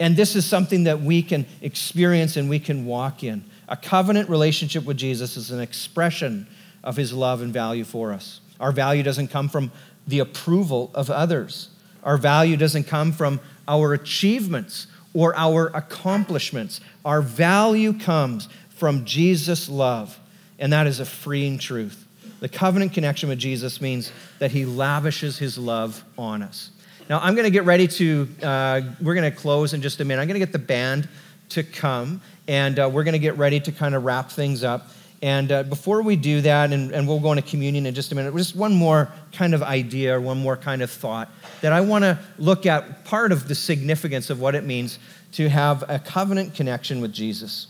And 0.00 0.16
this 0.16 0.34
is 0.36 0.44
something 0.44 0.84
that 0.84 1.00
we 1.00 1.22
can 1.22 1.46
experience 1.62 2.36
and 2.36 2.50
we 2.50 2.58
can 2.58 2.84
walk 2.84 3.22
in. 3.22 3.44
A 3.68 3.76
covenant 3.76 4.28
relationship 4.28 4.84
with 4.84 4.96
Jesus 4.96 5.36
is 5.36 5.50
an 5.50 5.60
expression 5.60 6.46
of 6.82 6.96
his 6.96 7.12
love 7.12 7.40
and 7.40 7.52
value 7.52 7.84
for 7.84 8.12
us. 8.12 8.40
Our 8.60 8.72
value 8.72 9.02
doesn't 9.02 9.28
come 9.28 9.48
from 9.48 9.72
the 10.06 10.18
approval 10.18 10.90
of 10.94 11.10
others, 11.10 11.70
our 12.02 12.18
value 12.18 12.58
doesn't 12.58 12.84
come 12.84 13.12
from 13.12 13.40
our 13.66 13.94
achievements 13.94 14.86
or 15.14 15.34
our 15.36 15.68
accomplishments. 15.68 16.80
Our 17.04 17.22
value 17.22 17.98
comes 17.98 18.48
from 18.68 19.06
Jesus' 19.06 19.70
love, 19.70 20.18
and 20.58 20.72
that 20.72 20.86
is 20.86 21.00
a 21.00 21.04
freeing 21.04 21.58
truth. 21.58 22.06
The 22.40 22.48
covenant 22.48 22.92
connection 22.92 23.28
with 23.28 23.38
Jesus 23.38 23.80
means 23.80 24.12
that 24.38 24.50
he 24.50 24.64
lavishes 24.64 25.38
his 25.38 25.56
love 25.56 26.04
on 26.18 26.42
us. 26.42 26.70
Now, 27.08 27.20
I'm 27.20 27.34
going 27.34 27.44
to 27.44 27.50
get 27.50 27.64
ready 27.64 27.86
to, 27.88 28.28
uh, 28.42 28.80
we're 29.00 29.14
going 29.14 29.30
to 29.30 29.36
close 29.36 29.74
in 29.74 29.82
just 29.82 30.00
a 30.00 30.04
minute. 30.04 30.22
I'm 30.22 30.28
going 30.28 30.40
to 30.40 30.46
get 30.46 30.52
the 30.52 30.58
band 30.58 31.08
to 31.50 31.62
come 31.62 32.20
and 32.48 32.78
uh, 32.78 32.90
we're 32.92 33.04
going 33.04 33.12
to 33.12 33.18
get 33.18 33.36
ready 33.38 33.60
to 33.60 33.72
kind 33.72 33.94
of 33.94 34.04
wrap 34.04 34.30
things 34.30 34.64
up. 34.64 34.88
And 35.22 35.50
uh, 35.50 35.62
before 35.62 36.02
we 36.02 36.16
do 36.16 36.42
that, 36.42 36.72
and, 36.72 36.92
and 36.92 37.08
we'll 37.08 37.20
go 37.20 37.32
into 37.32 37.48
communion 37.48 37.86
in 37.86 37.94
just 37.94 38.12
a 38.12 38.14
minute, 38.14 38.36
just 38.36 38.54
one 38.54 38.74
more 38.74 39.10
kind 39.32 39.54
of 39.54 39.62
idea 39.62 40.20
one 40.20 40.38
more 40.38 40.56
kind 40.56 40.82
of 40.82 40.90
thought 40.90 41.30
that 41.62 41.72
I 41.72 41.80
want 41.80 42.04
to 42.04 42.18
look 42.38 42.66
at 42.66 43.04
part 43.04 43.32
of 43.32 43.48
the 43.48 43.54
significance 43.54 44.28
of 44.28 44.40
what 44.40 44.54
it 44.54 44.64
means 44.64 44.98
to 45.32 45.48
have 45.48 45.82
a 45.88 45.98
covenant 45.98 46.54
connection 46.54 47.00
with 47.00 47.12
Jesus. 47.12 47.68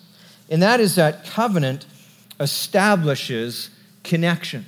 And 0.50 0.62
that 0.62 0.80
is 0.80 0.96
that 0.96 1.26
covenant 1.26 1.86
establishes 2.40 3.70
connection. 4.02 4.66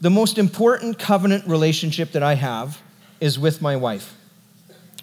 The 0.00 0.10
most 0.10 0.38
important 0.38 0.98
covenant 0.98 1.46
relationship 1.46 2.12
that 2.12 2.22
I 2.22 2.34
have 2.34 2.80
is 3.20 3.38
with 3.38 3.62
my 3.62 3.76
wife. 3.76 4.14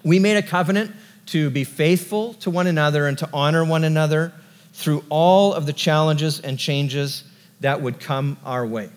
We 0.04 0.19
made 0.19 0.38
a 0.38 0.41
covenant 0.41 0.91
to 1.28 1.49
be 1.49 1.63
faithful 1.63 2.34
to 2.36 2.49
one 2.49 2.67
another 2.67 3.08
and 3.08 3.17
to 3.19 3.30
honor 3.32 3.63
one 3.63 3.84
another 3.84 4.34
through 4.73 5.04
all 5.10 5.54
of 5.54 5.65
the 5.65 5.73
challenges 5.73 6.39
and 6.39 6.58
changes 6.58 7.23
that 7.60 7.82
would 7.82 7.99
come 7.99 8.38
our 8.43 8.65
way. 8.65 8.89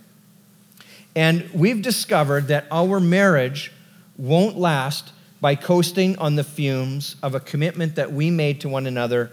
And 1.15 1.49
we've 1.53 1.83
discovered 1.83 2.49
that 2.49 2.67
our 2.71 3.01
marriage 3.01 3.73
won't 4.17 4.57
last 4.57 5.13
by 5.41 5.55
coasting 5.57 6.19
on 6.19 6.37
the 6.37 6.45
fumes 6.45 7.17
of 7.23 7.35
a 7.35 7.41
commitment 7.41 7.97
that 7.97 8.13
we 8.13 8.31
made 8.31 8.61
to 8.63 8.69
one 8.69 8.87
another 8.87 9.31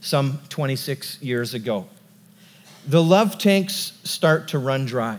some 0.00 0.40
26 0.48 1.20
years 1.20 1.52
ago. 1.54 1.86
The 2.86 3.02
love 3.02 3.38
tanks 3.38 3.98
start 4.04 4.48
to 4.48 4.58
run 4.58 4.86
dry. 4.86 5.18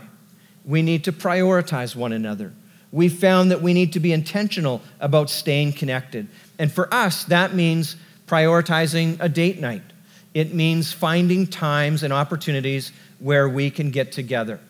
We 0.64 0.82
need 0.82 1.04
to 1.04 1.12
prioritize 1.12 1.94
one 1.94 2.12
another. 2.12 2.52
We 2.92 3.08
found 3.08 3.50
that 3.50 3.62
we 3.62 3.72
need 3.72 3.92
to 3.92 4.00
be 4.00 4.12
intentional 4.12 4.82
about 4.98 5.30
staying 5.30 5.74
connected. 5.74 6.28
And 6.58 6.72
for 6.72 6.92
us, 6.92 7.24
that 7.24 7.54
means 7.54 7.96
prioritizing 8.26 9.18
a 9.20 9.28
date 9.28 9.60
night. 9.60 9.82
It 10.34 10.54
means 10.54 10.92
finding 10.92 11.46
times 11.46 12.02
and 12.02 12.12
opportunities 12.12 12.92
where 13.18 13.48
we 13.48 13.70
can 13.70 13.90
get 13.90 14.12
together. 14.12 14.60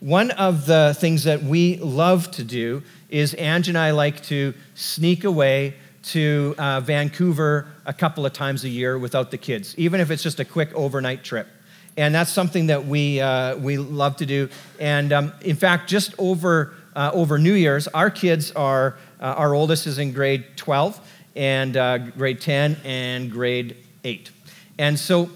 One 0.00 0.30
of 0.32 0.66
the 0.66 0.94
things 0.98 1.24
that 1.24 1.42
we 1.42 1.76
love 1.78 2.30
to 2.32 2.44
do 2.44 2.82
is 3.08 3.34
Ange 3.38 3.68
and 3.68 3.78
I 3.78 3.92
like 3.92 4.22
to 4.24 4.54
sneak 4.74 5.24
away 5.24 5.74
to 6.04 6.54
uh, 6.58 6.80
Vancouver 6.80 7.66
a 7.86 7.92
couple 7.92 8.26
of 8.26 8.32
times 8.32 8.64
a 8.64 8.68
year 8.68 8.98
without 8.98 9.30
the 9.30 9.38
kids, 9.38 9.74
even 9.78 10.00
if 10.00 10.10
it's 10.10 10.22
just 10.22 10.40
a 10.40 10.44
quick 10.44 10.72
overnight 10.74 11.24
trip. 11.24 11.48
And 11.96 12.14
that's 12.14 12.30
something 12.30 12.66
that 12.66 12.86
we, 12.86 13.20
uh, 13.20 13.56
we 13.56 13.78
love 13.78 14.16
to 14.16 14.26
do. 14.26 14.48
And 14.80 15.12
um, 15.12 15.32
in 15.42 15.56
fact, 15.56 15.88
just 15.88 16.14
over, 16.18 16.74
uh, 16.96 17.10
over 17.14 17.38
New 17.38 17.54
Year's, 17.54 17.86
our 17.88 18.10
kids 18.10 18.50
are, 18.52 18.96
uh, 19.20 19.24
our 19.24 19.54
oldest 19.54 19.86
is 19.86 19.98
in 19.98 20.12
grade 20.12 20.44
12, 20.56 21.00
and 21.36 21.76
uh, 21.76 21.98
grade 21.98 22.40
10, 22.40 22.78
and 22.84 23.30
grade 23.30 23.76
8. 24.02 24.30
And 24.78 24.98
so 24.98 25.30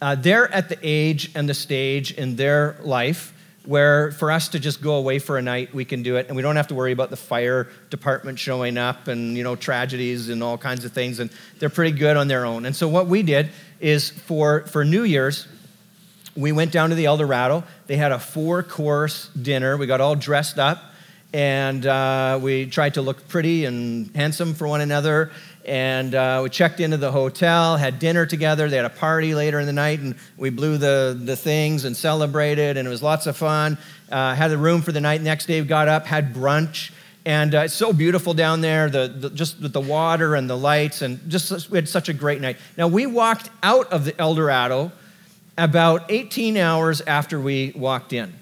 uh, 0.00 0.14
they're 0.14 0.50
at 0.52 0.70
the 0.70 0.78
age 0.82 1.30
and 1.34 1.48
the 1.48 1.54
stage 1.54 2.12
in 2.12 2.36
their 2.36 2.78
life 2.82 3.34
where 3.66 4.10
for 4.12 4.30
us 4.30 4.48
to 4.48 4.58
just 4.58 4.80
go 4.80 4.94
away 4.94 5.18
for 5.18 5.36
a 5.36 5.42
night, 5.42 5.74
we 5.74 5.84
can 5.84 6.02
do 6.02 6.16
it, 6.16 6.26
and 6.28 6.36
we 6.36 6.42
don't 6.42 6.56
have 6.56 6.68
to 6.68 6.74
worry 6.74 6.92
about 6.92 7.10
the 7.10 7.16
fire 7.16 7.68
department 7.90 8.38
showing 8.38 8.78
up 8.78 9.06
and 9.06 9.36
you 9.36 9.44
know 9.44 9.54
tragedies 9.54 10.28
and 10.30 10.42
all 10.42 10.56
kinds 10.56 10.84
of 10.84 10.92
things. 10.92 11.20
And 11.20 11.30
they're 11.58 11.68
pretty 11.68 11.96
good 11.96 12.16
on 12.16 12.26
their 12.26 12.46
own. 12.46 12.64
And 12.64 12.74
so 12.74 12.88
what 12.88 13.06
we 13.06 13.22
did 13.22 13.50
is 13.78 14.10
for 14.10 14.62
for 14.66 14.84
New 14.84 15.04
Year's, 15.04 15.46
we 16.36 16.52
went 16.52 16.72
down 16.72 16.90
to 16.90 16.94
the 16.94 17.06
Eldorado. 17.06 17.64
They 17.86 17.96
had 17.96 18.12
a 18.12 18.18
four 18.18 18.62
course 18.62 19.28
dinner. 19.28 19.76
We 19.76 19.86
got 19.86 20.00
all 20.00 20.16
dressed 20.16 20.58
up, 20.58 20.82
and 21.32 21.84
uh, 21.86 22.38
we 22.42 22.66
tried 22.66 22.94
to 22.94 23.02
look 23.02 23.28
pretty 23.28 23.64
and 23.64 24.14
handsome 24.14 24.54
for 24.54 24.66
one 24.68 24.80
another 24.80 25.30
and 25.64 26.14
uh, 26.14 26.40
we 26.42 26.50
checked 26.50 26.80
into 26.80 26.96
the 26.96 27.12
hotel, 27.12 27.76
had 27.76 27.98
dinner 27.98 28.24
together. 28.24 28.68
They 28.68 28.76
had 28.76 28.86
a 28.86 28.90
party 28.90 29.34
later 29.34 29.60
in 29.60 29.66
the 29.66 29.72
night, 29.72 30.00
and 30.00 30.14
we 30.36 30.50
blew 30.50 30.78
the, 30.78 31.18
the 31.22 31.36
things 31.36 31.84
and 31.84 31.96
celebrated, 31.96 32.76
and 32.76 32.88
it 32.88 32.90
was 32.90 33.02
lots 33.02 33.26
of 33.26 33.36
fun. 33.36 33.76
Uh, 34.10 34.34
had 34.34 34.50
a 34.50 34.58
room 34.58 34.82
for 34.82 34.92
the 34.92 35.00
night. 35.00 35.20
Next 35.20 35.46
day, 35.46 35.60
we 35.60 35.66
got 35.66 35.86
up, 35.86 36.06
had 36.06 36.34
brunch, 36.34 36.92
and 37.26 37.54
uh, 37.54 37.60
it's 37.60 37.74
so 37.74 37.92
beautiful 37.92 38.32
down 38.32 38.62
there, 38.62 38.88
the, 38.88 39.08
the, 39.08 39.30
just 39.30 39.60
with 39.60 39.72
the 39.72 39.80
water 39.80 40.34
and 40.34 40.48
the 40.48 40.56
lights, 40.56 41.02
and 41.02 41.20
just 41.28 41.70
we 41.70 41.76
had 41.76 41.88
such 41.88 42.08
a 42.08 42.14
great 42.14 42.40
night. 42.40 42.56
Now, 42.78 42.88
we 42.88 43.06
walked 43.06 43.50
out 43.62 43.92
of 43.92 44.06
the 44.06 44.18
Eldorado 44.18 44.92
about 45.60 46.10
18 46.10 46.56
hours 46.56 47.00
after 47.02 47.38
we 47.38 47.72
walked 47.76 48.12
in. 48.12 48.32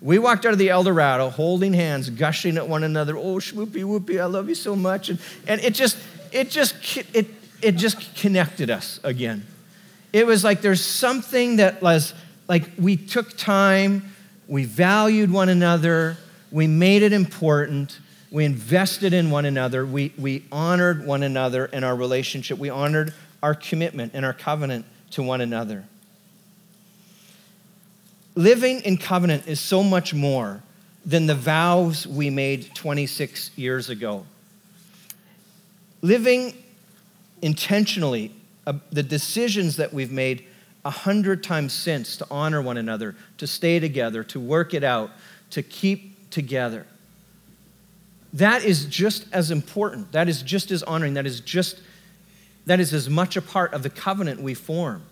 We 0.00 0.18
walked 0.18 0.46
out 0.46 0.52
of 0.52 0.58
the 0.58 0.70
Eldorado 0.70 1.30
holding 1.30 1.72
hands, 1.72 2.10
gushing 2.10 2.56
at 2.56 2.68
one 2.68 2.84
another. 2.84 3.16
Oh, 3.16 3.36
schmoopy 3.36 3.82
whoopie, 3.84 4.20
I 4.20 4.26
love 4.26 4.48
you 4.48 4.54
so 4.54 4.76
much. 4.76 5.08
And, 5.08 5.18
and 5.48 5.60
it 5.62 5.74
just, 5.74 5.98
it 6.30 6.50
just 6.50 6.74
it, 7.14 7.26
it 7.60 7.72
just 7.76 8.14
connected 8.16 8.70
us 8.70 9.00
again. 9.02 9.46
It 10.12 10.26
was 10.26 10.44
like 10.44 10.60
there's 10.60 10.84
something 10.84 11.56
that 11.56 11.82
was 11.82 12.14
like 12.48 12.64
we 12.78 12.96
took 12.96 13.36
time, 13.36 14.14
we 14.46 14.64
valued 14.64 15.32
one 15.32 15.48
another, 15.48 16.18
we 16.52 16.66
made 16.66 17.02
it 17.02 17.12
important, 17.12 17.98
we 18.30 18.44
invested 18.44 19.12
in 19.12 19.30
one 19.30 19.44
another, 19.44 19.84
we, 19.84 20.12
we 20.18 20.44
honored 20.52 21.06
one 21.06 21.22
another 21.22 21.66
in 21.66 21.82
our 21.82 21.96
relationship, 21.96 22.58
we 22.58 22.68
honored 22.68 23.12
our 23.42 23.54
commitment 23.54 24.12
and 24.14 24.24
our 24.24 24.34
covenant 24.34 24.84
to 25.12 25.22
one 25.22 25.40
another. 25.40 25.84
Living 28.34 28.80
in 28.80 28.96
covenant 28.96 29.46
is 29.46 29.60
so 29.60 29.82
much 29.82 30.12
more 30.12 30.62
than 31.06 31.26
the 31.26 31.34
vows 31.34 32.06
we 32.06 32.30
made 32.30 32.74
26 32.74 33.50
years 33.56 33.90
ago 33.90 34.24
living 36.04 36.52
intentionally, 37.40 38.30
uh, 38.66 38.74
the 38.92 39.02
decisions 39.02 39.76
that 39.76 39.92
we've 39.94 40.12
made 40.12 40.44
a 40.84 40.90
hundred 40.90 41.42
times 41.42 41.72
since 41.72 42.18
to 42.18 42.26
honor 42.30 42.60
one 42.60 42.76
another, 42.76 43.16
to 43.38 43.46
stay 43.46 43.80
together, 43.80 44.22
to 44.22 44.38
work 44.38 44.74
it 44.74 44.84
out, 44.84 45.10
to 45.48 45.62
keep 45.62 46.28
together. 46.28 46.86
That 48.34 48.64
is 48.64 48.84
just 48.84 49.24
as 49.32 49.50
important. 49.50 50.12
That 50.12 50.28
is 50.28 50.42
just 50.42 50.70
as 50.70 50.82
honoring. 50.82 51.14
That 51.14 51.26
is 51.26 51.40
just 51.40 51.80
that 52.66 52.80
is 52.80 52.92
as 52.92 53.08
much 53.08 53.36
a 53.36 53.42
part 53.42 53.72
of 53.72 53.82
the 53.82 53.90
covenant 53.90 54.40
we 54.40 54.54
form 54.54 55.02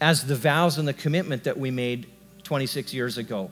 as 0.00 0.26
the 0.26 0.36
vows 0.36 0.78
and 0.78 0.86
the 0.86 0.92
commitment 0.92 1.44
that 1.44 1.58
we 1.58 1.70
made 1.70 2.06
26 2.44 2.94
years 2.94 3.18
ago. 3.18 3.50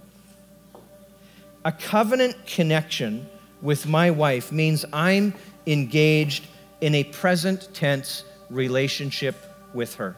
A 1.65 1.73
covenant 1.73 2.37
connection 2.47 3.29
with 3.61 3.87
my 3.87 4.11
wife 4.11 4.53
means 4.53 4.85
I'm 4.93 5.35
engaged 5.67 6.47
in 6.81 6.95
a 6.95 7.05
present 7.05 7.69
tense 7.75 8.25
relationship 8.51 9.35
with 9.75 9.97
her. 9.97 10.17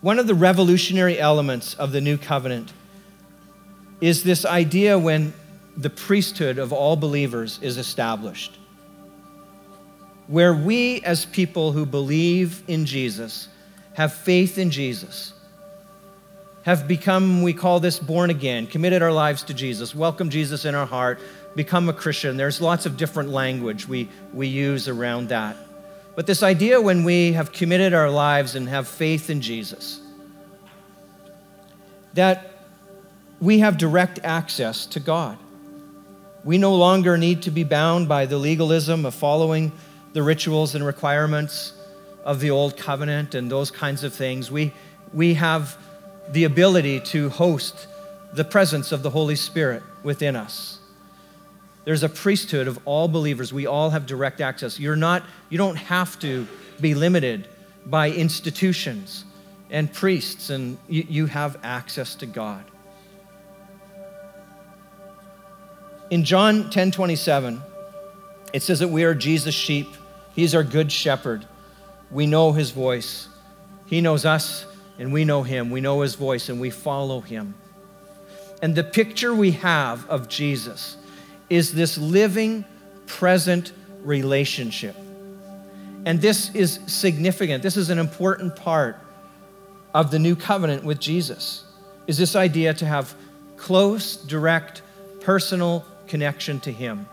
One 0.00 0.18
of 0.18 0.26
the 0.26 0.34
revolutionary 0.34 1.18
elements 1.18 1.74
of 1.74 1.90
the 1.90 2.00
new 2.00 2.16
covenant 2.16 2.72
is 4.00 4.22
this 4.22 4.44
idea 4.44 4.98
when 4.98 5.32
the 5.76 5.90
priesthood 5.90 6.58
of 6.58 6.72
all 6.72 6.96
believers 6.96 7.58
is 7.62 7.76
established, 7.76 8.56
where 10.28 10.54
we, 10.54 11.00
as 11.02 11.24
people 11.24 11.72
who 11.72 11.86
believe 11.86 12.62
in 12.66 12.84
Jesus, 12.84 13.48
have 13.94 14.12
faith 14.12 14.58
in 14.58 14.70
Jesus, 14.70 15.32
have 16.64 16.88
become, 16.88 17.42
we 17.42 17.52
call 17.52 17.78
this 17.78 17.98
born 17.98 18.30
again, 18.30 18.66
committed 18.66 19.02
our 19.02 19.12
lives 19.12 19.44
to 19.44 19.54
Jesus, 19.54 19.94
welcome 19.94 20.30
Jesus 20.30 20.64
in 20.64 20.74
our 20.74 20.86
heart, 20.86 21.20
become 21.54 21.88
a 21.88 21.92
Christian. 21.92 22.36
There's 22.36 22.60
lots 22.60 22.86
of 22.86 22.96
different 22.96 23.30
language 23.30 23.86
we, 23.86 24.08
we 24.34 24.48
use 24.48 24.88
around 24.88 25.28
that. 25.28 25.56
But 26.16 26.26
this 26.26 26.42
idea 26.42 26.80
when 26.80 27.04
we 27.04 27.32
have 27.32 27.52
committed 27.52 27.94
our 27.94 28.10
lives 28.10 28.54
and 28.56 28.68
have 28.68 28.88
faith 28.88 29.30
in 29.30 29.40
Jesus, 29.40 30.00
that 32.14 32.50
we 33.40 33.60
have 33.60 33.78
direct 33.78 34.18
access 34.24 34.86
to 34.86 35.00
God. 35.00 35.38
We 36.42 36.58
no 36.58 36.74
longer 36.74 37.18
need 37.18 37.42
to 37.42 37.50
be 37.50 37.64
bound 37.64 38.08
by 38.08 38.26
the 38.26 38.38
legalism 38.38 39.04
of 39.04 39.14
following 39.14 39.72
the 40.16 40.22
rituals 40.22 40.74
and 40.74 40.82
requirements 40.82 41.74
of 42.24 42.40
the 42.40 42.48
old 42.48 42.74
covenant 42.74 43.34
and 43.34 43.50
those 43.50 43.70
kinds 43.70 44.02
of 44.02 44.14
things. 44.14 44.50
We, 44.50 44.72
we 45.12 45.34
have 45.34 45.76
the 46.30 46.44
ability 46.44 47.00
to 47.00 47.28
host 47.28 47.86
the 48.32 48.42
presence 48.42 48.92
of 48.92 49.02
the 49.02 49.10
Holy 49.10 49.36
Spirit 49.36 49.82
within 50.02 50.34
us. 50.34 50.78
There's 51.84 52.02
a 52.02 52.08
priesthood 52.08 52.66
of 52.66 52.78
all 52.86 53.08
believers. 53.08 53.52
We 53.52 53.66
all 53.66 53.90
have 53.90 54.06
direct 54.06 54.40
access. 54.40 54.80
You're 54.80 54.96
not, 54.96 55.22
you 55.50 55.58
don't 55.58 55.76
have 55.76 56.18
to 56.20 56.48
be 56.80 56.94
limited 56.94 57.46
by 57.84 58.10
institutions 58.10 59.26
and 59.68 59.92
priests, 59.92 60.48
and 60.48 60.78
you, 60.88 61.04
you 61.10 61.26
have 61.26 61.58
access 61.62 62.14
to 62.14 62.26
God. 62.26 62.64
In 66.08 66.24
John 66.24 66.70
10 66.70 66.90
27, 66.92 67.60
it 68.54 68.62
says 68.62 68.78
that 68.78 68.88
we 68.88 69.04
are 69.04 69.14
Jesus' 69.14 69.54
sheep. 69.54 69.88
He's 70.36 70.54
our 70.54 70.62
good 70.62 70.92
shepherd. 70.92 71.44
We 72.10 72.26
know 72.26 72.52
his 72.52 72.70
voice. 72.70 73.28
He 73.86 74.00
knows 74.00 74.24
us, 74.24 74.66
and 74.98 75.12
we 75.12 75.24
know 75.24 75.42
him. 75.42 75.70
We 75.70 75.80
know 75.80 76.02
his 76.02 76.14
voice, 76.14 76.48
and 76.48 76.60
we 76.60 76.70
follow 76.70 77.20
him. 77.20 77.54
And 78.62 78.76
the 78.76 78.84
picture 78.84 79.34
we 79.34 79.52
have 79.52 80.08
of 80.08 80.28
Jesus 80.28 80.96
is 81.50 81.72
this 81.72 81.98
living, 81.98 82.64
present 83.06 83.72
relationship. 84.02 84.94
And 86.04 86.20
this 86.20 86.54
is 86.54 86.78
significant. 86.86 87.62
This 87.62 87.76
is 87.76 87.90
an 87.90 87.98
important 87.98 88.54
part 88.54 88.98
of 89.92 90.12
the 90.12 90.18
new 90.18 90.36
covenant 90.36 90.84
with 90.84 91.00
Jesus. 91.00 91.64
Is 92.06 92.18
this 92.18 92.36
idea 92.36 92.74
to 92.74 92.86
have 92.86 93.14
close, 93.56 94.16
direct, 94.16 94.82
personal 95.20 95.84
connection 96.06 96.60
to 96.60 96.70
him. 96.70 97.08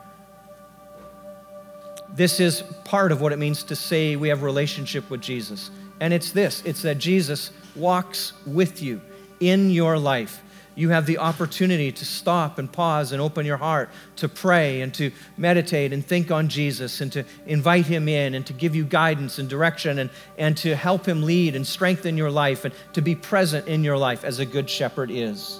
This 2.15 2.39
is 2.39 2.61
part 2.83 3.11
of 3.11 3.21
what 3.21 3.31
it 3.31 3.39
means 3.39 3.63
to 3.63 3.75
say 3.75 4.15
we 4.15 4.29
have 4.29 4.43
relationship 4.43 5.09
with 5.09 5.21
Jesus. 5.21 5.71
And 5.99 6.13
it's 6.13 6.31
this, 6.31 6.61
it's 6.65 6.81
that 6.83 6.97
Jesus 6.97 7.51
walks 7.75 8.33
with 8.45 8.81
you 8.81 9.01
in 9.39 9.69
your 9.69 9.97
life, 9.97 10.41
you 10.75 10.89
have 10.89 11.05
the 11.05 11.19
opportunity 11.19 11.91
to 11.91 12.05
stop 12.05 12.57
and 12.57 12.71
pause 12.71 13.11
and 13.11 13.21
open 13.21 13.45
your 13.45 13.57
heart 13.57 13.89
to 14.15 14.27
pray 14.27 14.81
and 14.81 14.93
to 14.95 15.11
meditate 15.37 15.93
and 15.93 16.05
think 16.05 16.31
on 16.31 16.49
Jesus 16.49 17.01
and 17.01 17.11
to 17.11 17.25
invite 17.45 17.85
Him 17.85 18.07
in 18.07 18.33
and 18.33 18.45
to 18.47 18.53
give 18.53 18.75
you 18.75 18.83
guidance 18.83 19.37
and 19.37 19.47
direction 19.47 19.99
and, 19.99 20.09
and 20.37 20.57
to 20.57 20.75
help 20.75 21.07
Him 21.07 21.23
lead 21.23 21.55
and 21.55 21.67
strengthen 21.67 22.17
your 22.17 22.31
life 22.31 22.65
and 22.65 22.73
to 22.93 23.01
be 23.01 23.15
present 23.15 23.67
in 23.67 23.83
your 23.83 23.97
life 23.97 24.23
as 24.23 24.39
a 24.39 24.45
good 24.45 24.69
shepherd 24.69 25.11
is. 25.11 25.59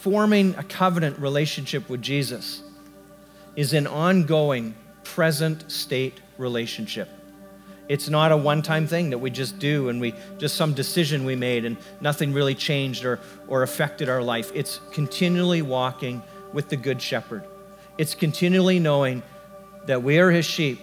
Forming 0.00 0.54
a 0.54 0.62
covenant 0.62 1.18
relationship 1.18 1.88
with 1.90 2.00
Jesus 2.00 2.62
is 3.56 3.72
an 3.72 3.88
ongoing, 3.88 4.76
present 5.02 5.70
state 5.70 6.20
relationship. 6.36 7.08
It's 7.88 8.08
not 8.08 8.30
a 8.30 8.36
one 8.36 8.62
time 8.62 8.86
thing 8.86 9.10
that 9.10 9.18
we 9.18 9.30
just 9.30 9.58
do 9.58 9.88
and 9.88 10.00
we 10.00 10.14
just 10.36 10.54
some 10.54 10.72
decision 10.72 11.24
we 11.24 11.34
made 11.34 11.64
and 11.64 11.76
nothing 12.00 12.32
really 12.32 12.54
changed 12.54 13.04
or, 13.04 13.18
or 13.48 13.64
affected 13.64 14.08
our 14.08 14.22
life. 14.22 14.52
It's 14.54 14.78
continually 14.92 15.62
walking 15.62 16.22
with 16.52 16.68
the 16.68 16.76
Good 16.76 17.02
Shepherd. 17.02 17.42
It's 17.96 18.14
continually 18.14 18.78
knowing 18.78 19.24
that 19.86 20.04
we 20.04 20.20
are 20.20 20.30
His 20.30 20.46
sheep. 20.46 20.80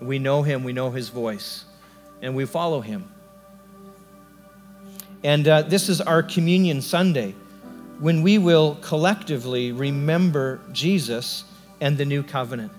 We 0.00 0.18
know 0.18 0.42
Him, 0.42 0.64
we 0.64 0.72
know 0.72 0.90
His 0.90 1.10
voice, 1.10 1.66
and 2.22 2.34
we 2.34 2.46
follow 2.46 2.80
Him. 2.80 3.12
And 5.22 5.46
uh, 5.46 5.62
this 5.62 5.90
is 5.90 6.00
our 6.00 6.22
Communion 6.22 6.80
Sunday 6.80 7.34
when 7.98 8.22
we 8.22 8.38
will 8.38 8.76
collectively 8.76 9.72
remember 9.72 10.60
Jesus 10.72 11.44
and 11.80 11.98
the 11.98 12.04
new 12.04 12.22
covenant. 12.22 12.72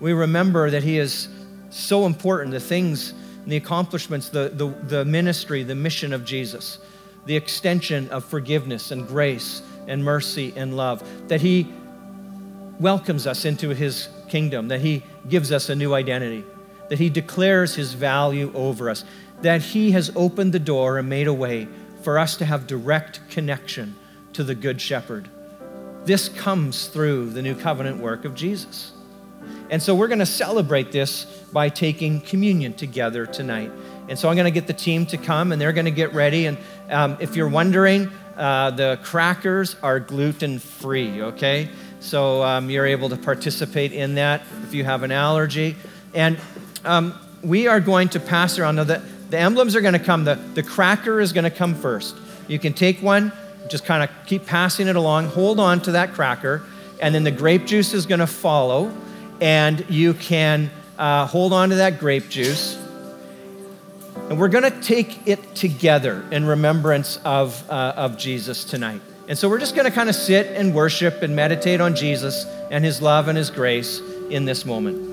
We 0.00 0.12
remember 0.12 0.70
that 0.70 0.82
He 0.82 0.98
is 0.98 1.28
so 1.70 2.06
important 2.06 2.52
the 2.52 2.60
things 2.60 3.14
the 3.46 3.56
accomplishments, 3.56 4.28
the, 4.28 4.50
the, 4.54 4.68
the 4.86 5.04
ministry, 5.04 5.64
the 5.64 5.74
mission 5.74 6.12
of 6.12 6.24
Jesus, 6.24 6.78
the 7.26 7.34
extension 7.34 8.08
of 8.10 8.24
forgiveness 8.24 8.92
and 8.92 9.06
grace 9.06 9.62
and 9.88 10.04
mercy 10.04 10.52
and 10.54 10.76
love, 10.76 11.02
that 11.28 11.40
He 11.40 11.72
welcomes 12.78 13.26
us 13.26 13.44
into 13.44 13.70
His 13.70 14.08
kingdom, 14.28 14.68
that 14.68 14.80
He 14.80 15.02
gives 15.28 15.50
us 15.50 15.68
a 15.68 15.74
new 15.74 15.94
identity, 15.94 16.44
that 16.88 16.98
He 16.98 17.10
declares 17.10 17.74
His 17.74 17.94
value 17.94 18.52
over 18.54 18.88
us, 18.88 19.04
that 19.40 19.60
He 19.60 19.90
has 19.90 20.12
opened 20.14 20.52
the 20.52 20.60
door 20.60 20.98
and 20.98 21.08
made 21.08 21.26
a 21.26 21.34
way 21.34 21.66
for 22.02 22.18
us 22.18 22.36
to 22.36 22.44
have 22.44 22.66
direct 22.66 23.20
connection 23.28 23.96
to 24.34 24.44
the 24.44 24.54
Good 24.54 24.80
Shepherd. 24.80 25.28
This 26.04 26.28
comes 26.28 26.88
through 26.88 27.30
the 27.30 27.42
new 27.42 27.54
covenant 27.54 27.98
work 27.98 28.24
of 28.24 28.34
Jesus. 28.34 28.92
And 29.70 29.82
so 29.82 29.94
we're 29.94 30.08
going 30.08 30.18
to 30.18 30.26
celebrate 30.26 30.92
this 30.92 31.24
by 31.52 31.68
taking 31.68 32.20
communion 32.20 32.74
together 32.74 33.26
tonight. 33.26 33.70
And 34.08 34.18
so 34.18 34.28
I'm 34.28 34.36
going 34.36 34.44
to 34.44 34.50
get 34.50 34.66
the 34.66 34.72
team 34.72 35.06
to 35.06 35.16
come 35.16 35.52
and 35.52 35.60
they're 35.60 35.72
going 35.72 35.86
to 35.86 35.90
get 35.90 36.12
ready. 36.12 36.46
And 36.46 36.58
um, 36.90 37.16
if 37.20 37.36
you're 37.36 37.48
wondering, 37.48 38.10
uh, 38.36 38.70
the 38.72 38.98
crackers 39.02 39.76
are 39.82 40.00
gluten 40.00 40.58
free, 40.58 41.22
okay? 41.22 41.68
So 42.00 42.42
um, 42.42 42.68
you're 42.68 42.86
able 42.86 43.08
to 43.10 43.16
participate 43.16 43.92
in 43.92 44.16
that 44.16 44.42
if 44.64 44.74
you 44.74 44.84
have 44.84 45.02
an 45.02 45.12
allergy. 45.12 45.76
And 46.14 46.38
um, 46.84 47.18
we 47.42 47.68
are 47.68 47.80
going 47.80 48.08
to 48.10 48.20
pass 48.20 48.58
around. 48.58 48.76
Now, 48.76 48.84
the, 48.84 49.02
the 49.30 49.38
emblems 49.38 49.76
are 49.76 49.80
going 49.80 49.94
to 49.94 49.98
come, 49.98 50.24
the, 50.24 50.34
the 50.34 50.62
cracker 50.62 51.20
is 51.20 51.32
going 51.32 51.44
to 51.44 51.50
come 51.50 51.74
first. 51.74 52.16
You 52.48 52.58
can 52.58 52.72
take 52.72 53.00
one, 53.00 53.32
just 53.72 53.84
kind 53.84 54.04
of 54.04 54.10
keep 54.26 54.46
passing 54.46 54.86
it 54.86 54.94
along, 54.94 55.26
hold 55.26 55.58
on 55.58 55.80
to 55.80 55.92
that 55.92 56.12
cracker, 56.12 56.62
and 57.00 57.12
then 57.12 57.24
the 57.24 57.30
grape 57.30 57.64
juice 57.64 57.94
is 57.94 58.06
going 58.06 58.20
to 58.20 58.26
follow 58.26 58.94
and 59.40 59.84
you 59.88 60.14
can 60.14 60.70
uh, 60.98 61.26
hold 61.26 61.52
on 61.52 61.70
to 61.70 61.76
that 61.76 61.98
grape 61.98 62.28
juice. 62.28 62.78
And 64.28 64.38
we're 64.38 64.48
going 64.48 64.70
to 64.70 64.80
take 64.82 65.26
it 65.26 65.54
together 65.56 66.24
in 66.30 66.46
remembrance 66.46 67.18
of, 67.24 67.68
uh, 67.68 67.94
of 67.96 68.16
Jesus 68.18 68.62
tonight. 68.62 69.00
And 69.26 69.36
so 69.36 69.48
we're 69.48 69.58
just 69.58 69.74
going 69.74 69.86
to 69.86 69.90
kind 69.90 70.08
of 70.08 70.14
sit 70.14 70.46
and 70.48 70.74
worship 70.74 71.22
and 71.22 71.34
meditate 71.34 71.80
on 71.80 71.96
Jesus 71.96 72.44
and 72.70 72.84
his 72.84 73.02
love 73.02 73.26
and 73.28 73.36
his 73.36 73.50
grace 73.50 74.00
in 74.30 74.44
this 74.44 74.64
moment. 74.64 75.11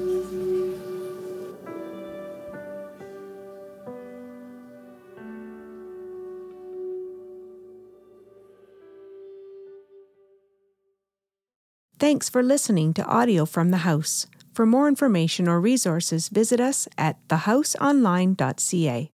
Thanks 11.99 12.29
for 12.29 12.41
listening 12.41 12.93
to 12.93 13.03
audio 13.03 13.45
from 13.45 13.71
the 13.71 13.79
house. 13.79 14.25
For 14.53 14.65
more 14.65 14.87
information 14.87 15.49
or 15.49 15.59
resources, 15.59 16.29
visit 16.29 16.61
us 16.61 16.87
at 16.97 17.17
thehouseonline.ca. 17.27 19.11